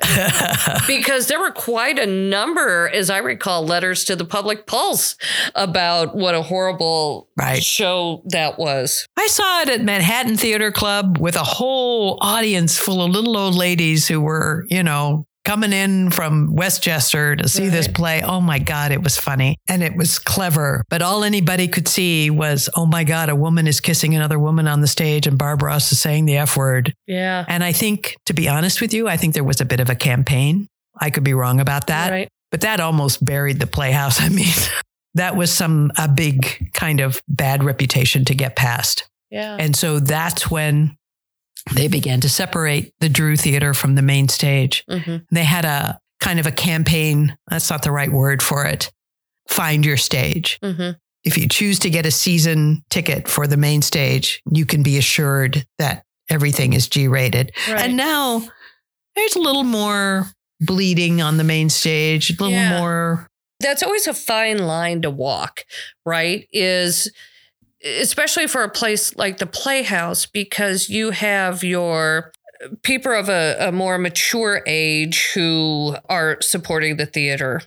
[0.86, 5.16] because there were quite a number, as I recall, letters to the public pulse
[5.54, 7.62] about what a horrible Right.
[7.62, 9.06] show that was.
[9.16, 13.54] I saw it at Manhattan Theater Club with a whole audience full of little old
[13.54, 18.22] ladies who were, you know, coming in from Westchester to see this play.
[18.22, 20.84] Oh my God, it was funny and it was clever.
[20.88, 24.68] But all anybody could see was, oh my God, a woman is kissing another woman
[24.68, 26.94] on the stage and Barbara Ross is saying the F word.
[27.08, 27.44] Yeah.
[27.48, 29.90] And I think, to be honest with you, I think there was a bit of
[29.90, 30.68] a campaign.
[30.96, 32.28] I could be wrong about that, right.
[32.52, 34.20] but that almost buried the Playhouse.
[34.20, 34.54] I mean,
[35.14, 39.10] that was some, a big kind of bad reputation to get past.
[39.32, 39.56] Yeah.
[39.58, 40.96] And so that's when
[41.74, 44.84] they began to separate the Drew Theater from the main stage.
[44.88, 47.36] hmm They had a kind of a campaign.
[47.48, 48.90] That's not the right word for it.
[49.48, 50.58] Find your stage.
[50.62, 50.90] hmm
[51.24, 54.96] If you choose to get a season ticket for the main stage, you can be
[54.98, 57.52] assured that everything is G rated.
[57.68, 57.82] Right.
[57.86, 58.42] And now
[59.16, 60.26] there's a little more
[60.60, 62.78] bleeding on the main stage, a little Yeah.
[62.78, 63.26] more.
[63.62, 65.64] that's always a fine line to walk,
[66.06, 66.48] right?
[66.52, 67.10] Is
[67.84, 72.32] especially for a place like the Playhouse because you have your
[72.82, 77.62] people of a, a more mature age who are supporting the theater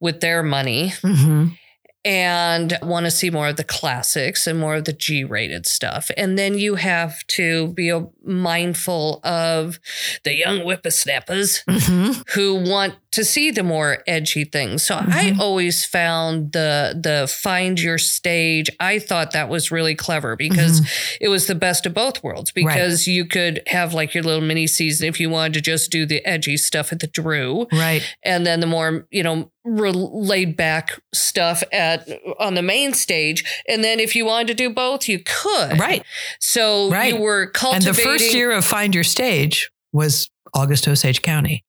[0.00, 1.56] with their money Mhm.
[2.04, 6.10] and want to see more of the classics and more of the G rated stuff.
[6.16, 7.92] And then you have to be
[8.24, 9.78] mindful of
[10.24, 12.28] the young whippersnappers Mhm.
[12.30, 14.82] who want to see the more edgy things.
[14.82, 15.38] So I Mhm.
[15.38, 18.68] always found the the find your stage.
[18.80, 20.80] I thought that was really clever because
[21.20, 24.66] it was the best of both worlds because you could have like your little mini
[24.66, 28.02] season if you wanted to just do the edgy stuff at the Drew Right.
[28.24, 32.08] and then the more, you know, re- laid back stuff at
[32.40, 35.78] on the main stage and then if you wanted to do both you could.
[35.78, 36.02] Right.
[36.40, 37.12] So Right.
[37.14, 41.62] you were And the first year of Find Your Stage was August Osage County.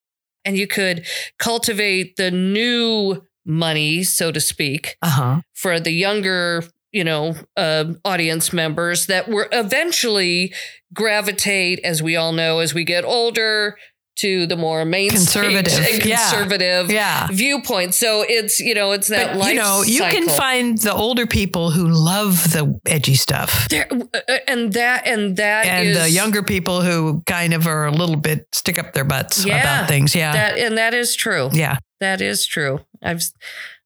[0.45, 1.05] And you could
[1.39, 5.41] cultivate the new money, so to speak, Uh huh.
[5.53, 10.53] for the younger, you know, uh, audience members that were eventually
[10.93, 13.77] gravitate, as we all know, as we get older,
[14.15, 16.29] to the more mainstream Conservative, yeah.
[16.29, 17.27] conservative Yeah.
[17.31, 17.95] viewpoint.
[17.95, 21.25] So it's you know it's that But, life you know, you can find the older
[21.25, 23.67] people who love the edgy stuff.
[23.69, 27.85] There, uh, and that and that And is the younger people who kind of are
[27.87, 29.61] a little bit stick up their butts Yeah.
[29.61, 30.13] about things.
[30.15, 30.33] Yeah.
[30.33, 31.49] that and that is true.
[31.53, 31.77] yeah.
[31.99, 32.81] That is true.
[33.01, 33.23] I've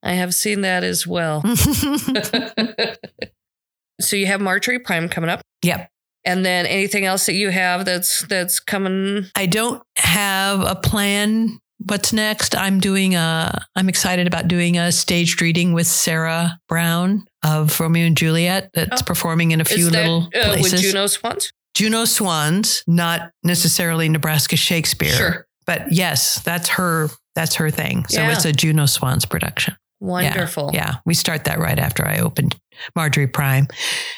[0.03, 1.41] I have seen that as well.
[4.01, 5.41] so you have Marjorie Prime coming up.
[5.63, 5.89] yep.
[6.28, 9.25] And then anything else that you have that's that's coming?
[9.36, 11.59] I don't have a plan.
[11.80, 12.55] What's next?
[12.55, 18.05] I'm doing a, I'm excited about doing a staged reading with Sarah Brown of Romeo
[18.07, 19.05] and Juliet that's Oh.
[19.05, 20.75] performing in a few that little uh, with.
[20.82, 21.51] Juno Swans?
[21.75, 25.11] Juno Swans, not necessarily Nebraska Shakespeare.
[25.15, 25.47] Sure.
[25.67, 28.05] But yes, that's her that's her thing.
[28.07, 28.32] So Yeah.
[28.34, 29.75] it's a Juno Swans production.
[29.99, 30.71] Yeah, Wonderful.
[30.73, 32.55] Yeah, we start that right after I opened
[32.95, 33.67] Marjorie Prime.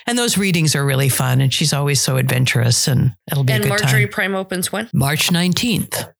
[0.05, 3.63] And those readings are really fun and she's always so adventurous and it'll be And
[3.63, 4.11] a good Marjorie time.
[4.11, 4.89] Prime opens when?
[4.93, 6.11] March 19th,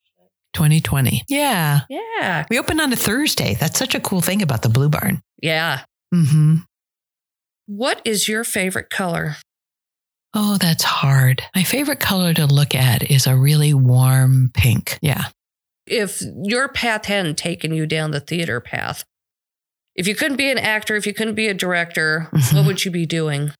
[0.53, 1.23] 2020.
[1.27, 1.81] Yeah.
[1.89, 2.45] Yeah.
[2.49, 3.55] We opened on a Thursday.
[3.55, 5.21] That's such a cool thing about the Blue Barn.
[5.41, 5.81] Yeah.
[6.13, 6.57] Mm-hmm.
[7.67, 9.35] What is your favorite color?
[10.33, 11.43] Oh, that's hard.
[11.55, 14.99] My favorite color to look at is a really warm pink.
[15.01, 15.25] Yeah.
[15.85, 19.03] If your path hadn't taken you down the theater path,
[19.95, 22.53] if you couldn't be an actor, if you couldn't be a director, Mhm.
[22.55, 23.51] what would you be doing?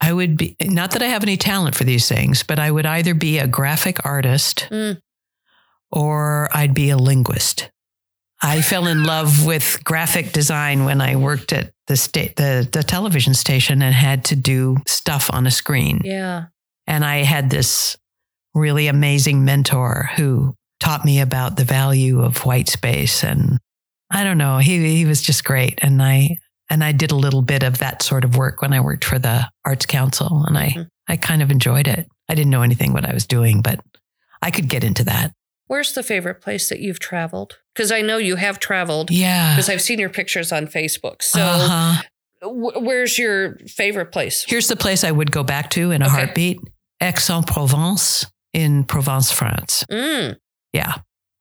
[0.00, 2.86] I would be, not that I have any talent for these things, but I would
[2.86, 4.98] either be a graphic artist Mm.
[5.90, 7.70] or I'd be a linguist.
[8.42, 12.82] I fell in love with graphic design when I worked at the state, the, the
[12.82, 16.00] television station and had to do stuff on a screen.
[16.04, 16.46] Yeah.
[16.86, 17.96] And I had this
[18.54, 23.24] really amazing mentor who taught me about the value of white space.
[23.24, 23.58] And
[24.10, 25.78] I don't know, he, he was just great.
[25.82, 26.38] And I,
[26.70, 29.18] and I did a little bit of that sort of work when I worked for
[29.18, 30.88] the Arts Council and I, Mhm.
[31.08, 32.06] I kind of enjoyed it.
[32.28, 33.80] I didn't know anything what I was doing, but
[34.42, 35.32] I could get into that.
[35.68, 37.58] Where's the favorite place that you've traveled?
[37.74, 39.54] Because I know you have traveled Yeah.
[39.54, 41.22] because I've seen your pictures on Facebook.
[41.22, 42.02] So Uh-huh.
[42.42, 44.44] wh- where's your favorite place?
[44.48, 46.14] Here's the place I would go back to in a Okay.
[46.14, 46.58] heartbeat
[47.00, 49.84] Aix-en-Provence in Provence, France.
[49.90, 50.36] Mm,
[50.72, 50.94] Yeah.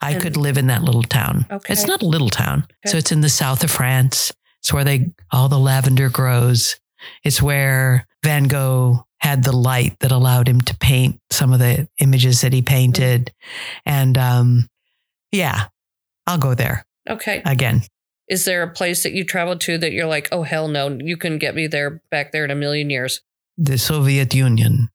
[0.06, 1.45] I And- could live in that little town.
[1.51, 1.74] Okay.
[1.74, 2.64] It's not a little town.
[2.64, 2.91] Okay.
[2.91, 4.32] So it's in the south of France.
[4.62, 6.80] It's where they all the lavender grows.
[7.24, 11.88] It's where Van Gogh had the light that allowed him to paint some of the
[11.99, 13.32] images that he painted.
[13.86, 14.70] And um
[15.32, 15.66] yeah,
[16.28, 17.41] I'll go there okay.
[17.45, 17.82] again.
[18.28, 21.16] Is there a place that you traveled to that you're like, oh hell no, you
[21.18, 23.22] couldn't get me there back there in a million years?
[23.58, 24.89] The Soviet Union,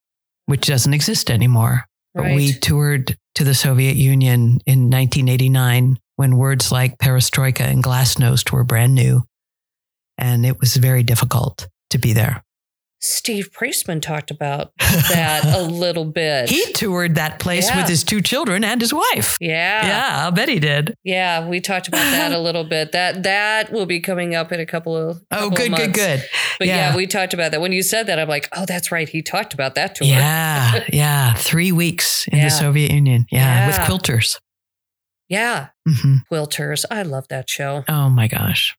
[0.47, 1.87] which doesn't exist anymore.
[2.15, 2.35] But Right.
[2.37, 8.65] we toured to the Soviet Union in 1989 when words like perestroika and glasnost were
[8.65, 9.23] brand new.
[10.19, 12.45] And it was very difficult to be there.
[13.03, 16.51] Steve Priestman talked about that a little bit.
[16.51, 17.79] he toured that place Yeah.
[17.81, 19.37] with his two children and his wife.
[19.41, 19.87] yeah.
[19.87, 20.95] Yeah, I'll bet he did.
[21.03, 22.93] Yeah, we talked about that a little bit.
[22.93, 25.95] That that will be coming up in a couple of Oh, couple of good, good,
[25.95, 26.25] good.
[26.59, 26.91] But yeah.
[26.91, 26.97] Yeah.
[26.97, 27.61] we talked about that.
[27.63, 29.09] When you said that, I'm like, oh, that's right.
[29.09, 30.07] He talked about that tour.
[30.07, 31.33] Yeah, yeah.
[31.35, 32.45] Three weeks in Yeah.
[32.45, 33.25] the Soviet Union.
[33.33, 34.39] Yeah, with quilters.
[35.29, 35.69] Yeah.
[35.89, 36.17] Mm-hmm.
[36.31, 36.85] Quilters.
[36.91, 37.85] I love that show.
[37.89, 38.77] Oh my gosh.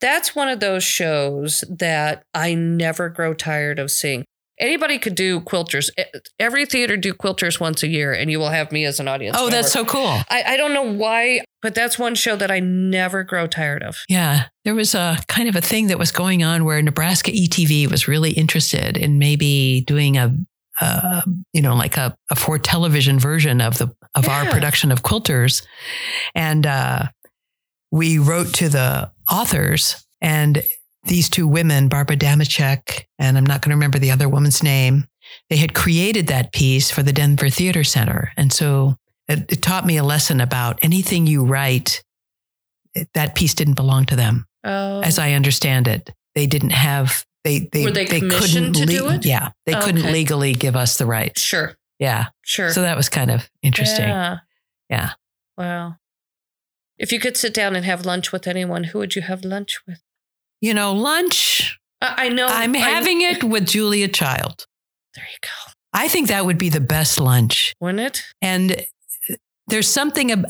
[0.00, 4.24] That's one of those shows that I never grow tired of seeing.
[4.60, 5.90] Anybody could do quilters.
[6.38, 9.36] Every theater do quilters once a year, and you will have me as an audience.
[9.38, 10.06] Oh, that's so cool.
[10.28, 14.04] I, I don't know why, but that's one show that I never grow tired of.
[14.08, 17.90] Yeah, there was a kind of a thing that was going on where Nebraska ETV
[17.90, 20.36] was really interested in maybe doing a,
[20.80, 21.22] uh,
[21.52, 25.66] you know, like a, a for television version of the of our production of Quilters,
[26.36, 27.06] and uh,
[27.90, 30.62] we wrote to the authors and
[31.04, 35.06] these two women, Barbara Damashek, and I'm not going to remember the other woman's name.
[35.50, 38.96] They had created that piece for the Denver Theater Center, and so
[39.28, 42.02] it, it taught me a lesson about anything you write.
[42.94, 46.10] it- That piece didn't belong to them Oh, as I understand it.
[46.34, 49.24] They didn't have they they Were they couldn't to do it?
[49.26, 50.12] Yeah, they couldn't Okay.
[50.12, 51.42] legally give us the rights.
[51.42, 52.70] sure, Yeah, sure.
[52.72, 54.08] so that was kind of interesting.
[54.08, 54.38] Yeah.
[54.88, 55.10] Yeah.
[55.58, 55.96] Wow.
[56.98, 59.80] If you could sit down and have lunch with anyone, who would you have lunch
[59.86, 60.00] with?
[60.60, 61.78] You know, lunch.
[62.00, 62.46] I, I know.
[62.48, 64.66] I'm having it with Julia Child.
[65.14, 65.72] There you go.
[65.92, 67.74] I think that would be the best lunch.
[67.80, 68.22] Wouldn't it?
[68.42, 68.84] And
[69.68, 70.46] there's something ab-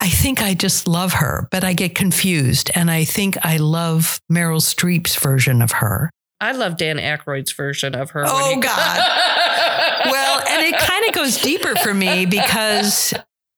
[0.00, 2.70] I think I just love her, but I get confused.
[2.74, 6.10] And I think I love Meryl Streep's version of her.
[6.40, 8.24] I love Dan Aykroyd's version of her.
[8.26, 8.56] Oh, he-
[10.10, 13.14] Well, and it kind of goes deeper for me because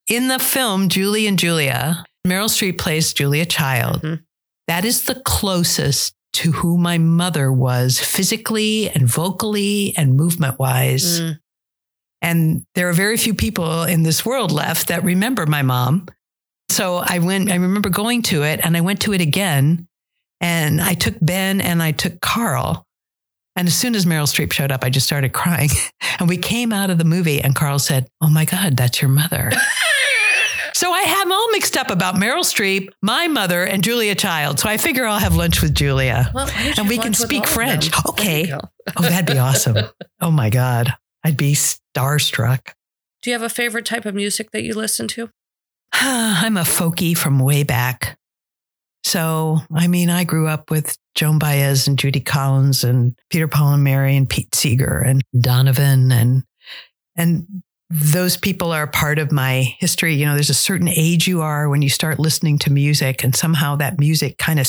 [0.09, 4.03] in the film Julie and Julia, Meryl Streep plays Julia Child.
[4.03, 4.23] Mhm.
[4.69, 11.21] That is the closest to who my mother was physically and vocally and movement wise.
[11.21, 11.39] Mm.
[12.21, 16.07] And there are very few people in this world left that remember my mom.
[16.69, 19.87] So I went, I remember going to it and I went to it again.
[20.41, 22.87] And I took Ben and I took Carl.
[23.55, 25.71] And as soon as Meryl Streep showed up, I just started crying.
[26.19, 29.11] And we came out of the movie and Carl said, Oh my God, that's your
[29.11, 29.53] mother.
[30.77, 34.61] so I have all mixed up about Meryl Streep, my mother, and Julia Child.
[34.61, 36.31] So I figure I'll have lunch with Julia.
[36.35, 37.91] Well, why don't you And we can speak French.
[37.91, 38.03] them?
[38.19, 38.53] There you Okay.
[38.97, 39.79] Oh, that'd be awesome.
[40.21, 40.93] Oh my God.
[41.25, 42.75] I'd be starstruck.
[43.23, 45.31] Do you have a favorite type of music that you listen to?
[45.93, 48.19] I'm a folkie from way back.
[49.03, 53.73] So, I mean, I grew up with Joan Baez and Judy Collins and Peter Paul
[53.73, 56.43] and Mary and Pete Seeger and Donovan and
[57.17, 57.47] and
[57.91, 60.15] those people are part of my history.
[60.15, 63.35] You know, there's a certain age you are when you start listening to music and
[63.35, 64.67] somehow that music kind of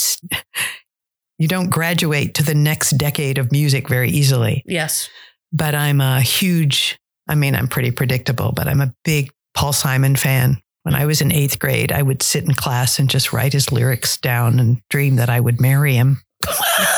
[1.39, 5.09] you don't graduate to the next decade of music very easily Yes.
[5.51, 6.97] but I'm a huge,
[7.27, 10.59] I mean, I'm pretty predictable, but I'm a big Paul Simon fan.
[10.83, 13.71] When I was in eighth grade, I would sit in class and just write his
[13.71, 16.21] lyrics down and dream that I would marry him.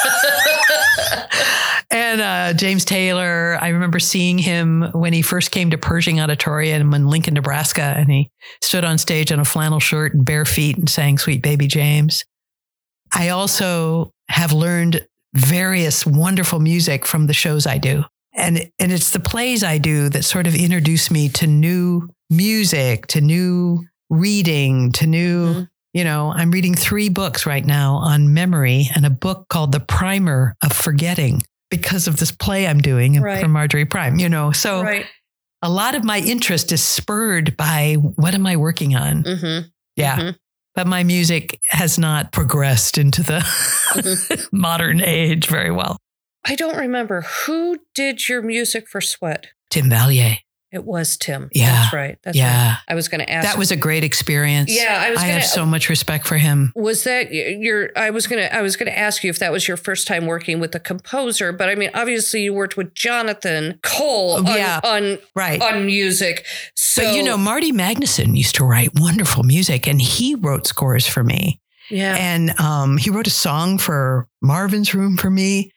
[1.91, 6.93] and uh, James Taylor, I remember seeing him when he first came to Pershing Auditorium
[6.93, 8.31] in Lincoln, Nebraska, and he
[8.61, 12.25] stood on stage in a flannel shirt and bare feet and sang Sweet Baby James.
[13.13, 18.03] I also have learned various wonderful music from the shows I do.
[18.35, 23.07] And, and it's the plays I do that sort of introduce me to new music,
[23.07, 25.67] to new reading, to new, Mhm.
[25.93, 29.79] you know, I'm reading three books right now on memory and a book called The
[29.79, 33.41] Primer of Forgetting because of this play I'm doing Right.
[33.41, 34.51] from Marjorie Prime, you know.
[34.51, 35.05] So Right.
[35.61, 39.24] a lot of my interest is spurred by what am I working on?
[39.24, 39.67] Mm-hmm.
[39.95, 40.17] Yeah.
[40.17, 40.36] Mhm.
[40.76, 44.43] But my music has not progressed into the Mm-hmm.
[44.57, 45.97] modern age very well.
[46.45, 49.47] I don't remember who did your music for Sweat.
[49.70, 50.38] Tim Valier.
[50.72, 51.49] It was Tim.
[51.51, 51.72] Yeah.
[51.82, 52.17] That's right.
[52.24, 52.70] That's Yeah.
[52.70, 52.78] right.
[52.88, 53.47] I was going to ask.
[53.47, 54.70] That was a great experience.
[54.72, 56.72] Yeah, I was I gonna- have so much respect for him.
[56.76, 59.51] was that your I was going to I was going to ask you if that
[59.51, 62.93] was your first time working with a composer, but I mean obviously you worked with
[62.93, 64.80] Jonathan Cole on Yeah.
[64.84, 65.59] on, Right.
[65.61, 66.45] on music.
[66.76, 71.07] So but you know, Marty Magnuson used to write wonderful music and he wrote scores
[71.07, 71.59] for me.
[71.89, 72.15] yeah.
[72.15, 75.72] And um, he wrote a song for Marvin's Room for me.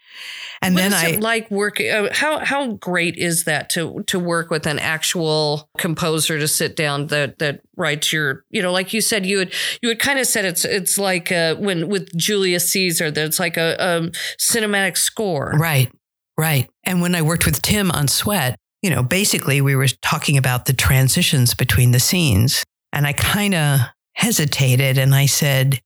[0.63, 1.91] And What then I, like working?
[1.91, 6.77] Uh, how how great is that to to work with an actual composer to sit
[6.77, 9.53] down that that writes your you know like you said you had
[9.83, 13.41] you had kind of said it's it's like uh, when with Julius Caesar that it's
[13.41, 15.53] like a, um cinematic score.
[15.59, 15.91] Right,
[16.39, 16.71] right.
[16.85, 20.67] And when I worked with Tim on Sweat, you know, basically we were talking about
[20.67, 22.65] the transitions between the scenes.
[22.93, 23.81] And I kind of
[24.15, 25.81] hesitated and I said,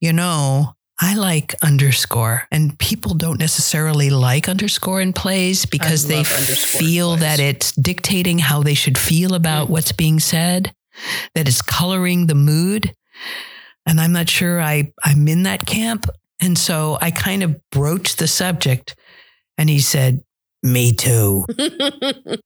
[0.00, 2.42] you know, I like underscore.
[2.50, 7.38] And people don't necessarily like underscore in plays because they love underscore in feel that
[7.40, 9.70] it's dictating how they should feel about Mm.
[9.70, 10.72] what's being said,
[11.34, 12.92] that it's coloring the mood.
[13.86, 16.06] And I'm not sure I, I'm in that camp.
[16.40, 18.94] And so I kind of broached the subject
[19.56, 20.20] and he said,
[20.62, 21.44] Me too.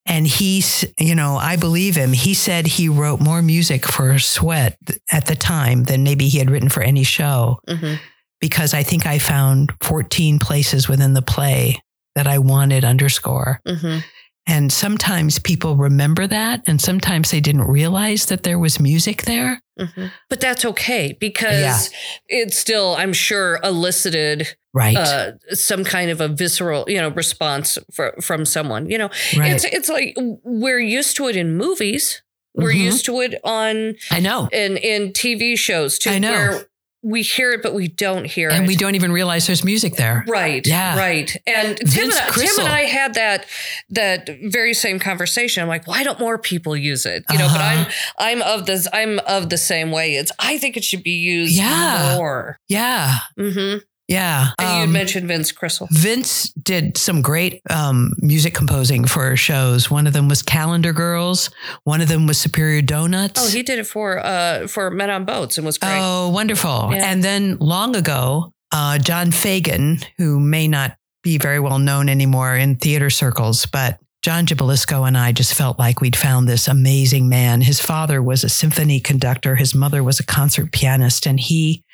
[0.07, 2.13] And he's, you know, I believe him.
[2.13, 4.77] He said he wrote more music for Sweat
[5.11, 7.99] at the time than maybe he had written for any show Mhm.
[8.43, 11.81] Because I think I found 14 places within the play
[12.15, 13.61] that I wanted underscore.
[13.67, 14.05] Mhm.
[14.47, 19.63] And sometimes people remember that, and sometimes they didn't realize that there was music there.
[19.79, 20.11] Mhm.
[20.29, 21.91] But that's okay because
[22.29, 22.43] Yeah.
[22.43, 24.97] it still, I'm sure, elicited Right.
[24.97, 28.91] uh, some kind of a visceral, you know, response for, from someone.
[28.91, 29.53] You know, right.
[29.53, 30.15] it's it's like
[30.45, 32.23] we're used to it in movies.
[32.55, 32.85] We're Mhm.
[32.85, 34.49] used to it on I know.
[34.53, 36.33] in in TV shows too, I know.
[36.33, 36.67] where
[37.03, 38.59] we hear it but we don't hear And it.
[38.61, 40.25] And we don't even realize there's music there.
[40.29, 40.65] Right.
[40.67, 40.97] Yeah.
[40.97, 41.35] Right.
[41.47, 43.47] And Tim and, I, Tim and I had that
[43.91, 45.63] that very same conversation.
[45.63, 47.25] I'm like, why don't more people use it?
[47.31, 47.91] You know, but Uh-huh.
[48.19, 50.15] I'm I'm of this I'm of the same way.
[50.15, 52.15] It's I think it should be used Yeah.
[52.17, 52.59] more.
[52.69, 53.19] Yeah.
[53.39, 53.79] Mm hmm
[54.09, 54.49] Yeah.
[54.59, 55.89] And you had Um, mentioned Vince Crystal.
[55.91, 59.91] Vince did some great um, music composing for shows.
[59.91, 61.51] One of them was Calendar Girls.
[61.85, 63.41] One of them was Superior Donuts.
[63.43, 65.99] Oh, he did it for uh for Men on Boats and was great.
[66.01, 66.91] Oh, wonderful.
[66.93, 67.11] Yeah.
[67.11, 72.55] And then long ago, uh, John Fagan, who may not be very well known anymore
[72.57, 77.29] in theater circles, but John Jabalisco and I just felt like we'd found this amazing
[77.29, 77.61] man.
[77.61, 81.85] His father was a symphony conductor, his mother was a concert pianist, and he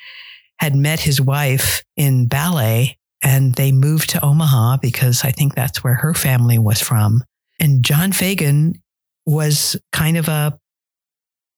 [0.59, 5.83] had met his wife in ballet and they moved to Omaha because I think that's
[5.83, 7.23] where her family was from.
[7.59, 8.81] And John Fagan
[9.25, 10.57] was kind of a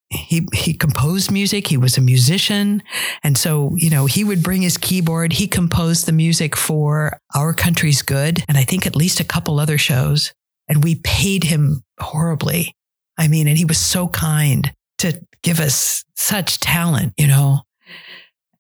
[0.10, 2.84] he he composed music, he was a musician,
[3.24, 7.54] and so, you know, he would bring his keyboard, he composed the music for Our
[7.54, 10.34] Country's Good and I think at least a couple other shows,
[10.68, 12.76] and we paid him horribly.
[13.18, 17.62] I mean, and he was so kind to give us such talent, you know.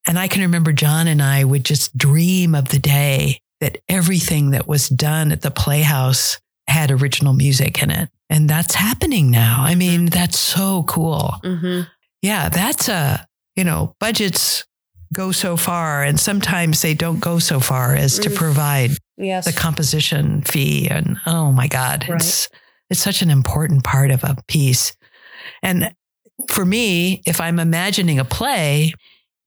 [0.07, 4.51] And I can remember John and I would just dream of the day that everything
[4.51, 8.09] that was done at the Playhouse had original music in it.
[8.29, 9.57] And that's happening now.
[9.61, 11.35] I mean, that's so cool.
[11.43, 11.81] hmm
[12.21, 14.65] Yeah, that's a, you know, budgets
[15.13, 18.35] go so far and sometimes they don't go so far as to Mm.
[18.35, 19.45] provide Yes.
[19.45, 22.47] the composition fee and oh my god, it's
[22.89, 24.95] it's such an important part of a piece.
[25.61, 25.93] And
[26.49, 28.93] for me, if I'm imagining a play,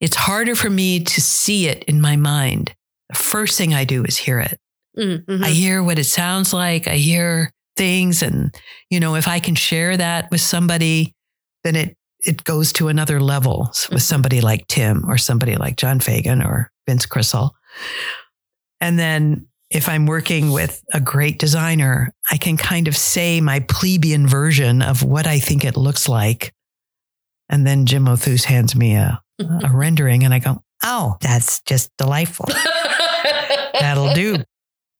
[0.04, 2.74] it's harder for me to see it in my mind.
[3.08, 4.60] The first thing I do is hear it.
[4.98, 5.42] Mhm.
[5.42, 6.86] I hear what it sounds like.
[6.86, 8.22] I hear things.
[8.22, 8.54] And,
[8.90, 11.14] you know, if I can share that with somebody,
[11.64, 16.00] then it, it goes to another level with somebody like Tim or somebody like John
[16.00, 17.56] Fagan or Vince Crystal.
[18.80, 23.60] And then if I'm working with a great designer, I can kind of say my
[23.60, 26.52] plebeian version of what I think it looks like.
[27.48, 31.90] And then Jim Othuse hands me a, a rendering and I go, oh, that's just
[31.98, 32.46] delightful.
[33.80, 34.38] That'll do.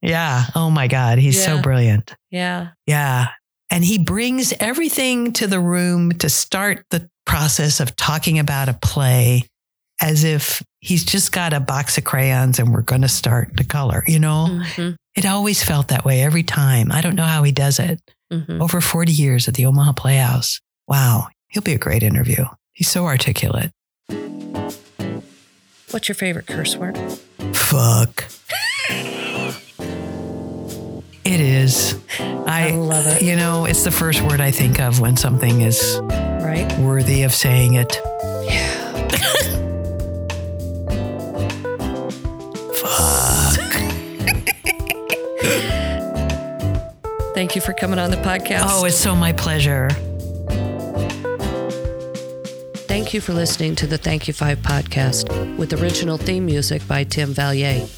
[0.03, 0.45] Yeah.
[0.55, 1.19] Oh my God.
[1.19, 2.15] He's so brilliant.
[2.31, 2.71] yeah.
[2.87, 3.29] Yeah.
[3.71, 8.75] And he brings everything to the room to start the process of talking about a
[8.75, 9.45] play
[10.01, 13.65] as if he's just got a box of crayons and we're going to start to
[13.65, 14.05] color.
[14.07, 14.97] You know, Mhm.
[15.17, 16.93] it always felt that way every time.
[16.93, 18.01] I don't know how he does it.
[18.33, 18.61] Mhm.
[18.61, 20.61] Over 40 years at the Omaha Playhouse.
[20.87, 21.29] Wow.
[21.49, 22.45] He'll be a great interview.
[22.73, 23.73] He's so articulate.
[25.95, 26.99] What's your favorite curse word?
[27.55, 28.25] Fuck.
[31.25, 31.95] It is.
[32.19, 33.23] I, I love it.
[33.23, 36.69] You know, it's the first word I think of when something is Right?
[36.81, 37.97] worthy of saying it.
[38.43, 39.09] Yeah.
[42.75, 43.61] Fuck.
[47.35, 48.63] Thank thank you for coming on the podcast.
[48.65, 49.89] Oh, it's so my pleasure.
[52.95, 57.03] Thank you for listening to the Thank You Five podcast with original theme music by
[57.03, 57.89] Tim Valier.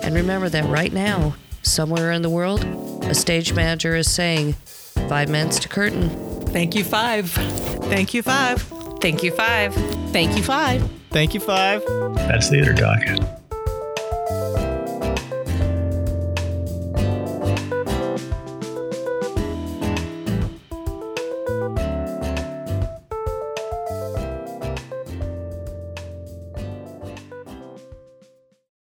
[0.03, 1.33] And remember that right now,
[1.63, 2.63] somewhere in the world,
[3.05, 4.53] a stage manager is saying,
[5.09, 6.11] Five minutes to curtain.
[6.49, 7.31] Thank you, five.
[7.31, 8.61] Thank you, five.
[9.01, 10.00] Thank you, five.
[10.11, 10.87] Thank you, five.
[11.09, 11.83] Thank you, five.
[12.15, 13.40] That's theater talk.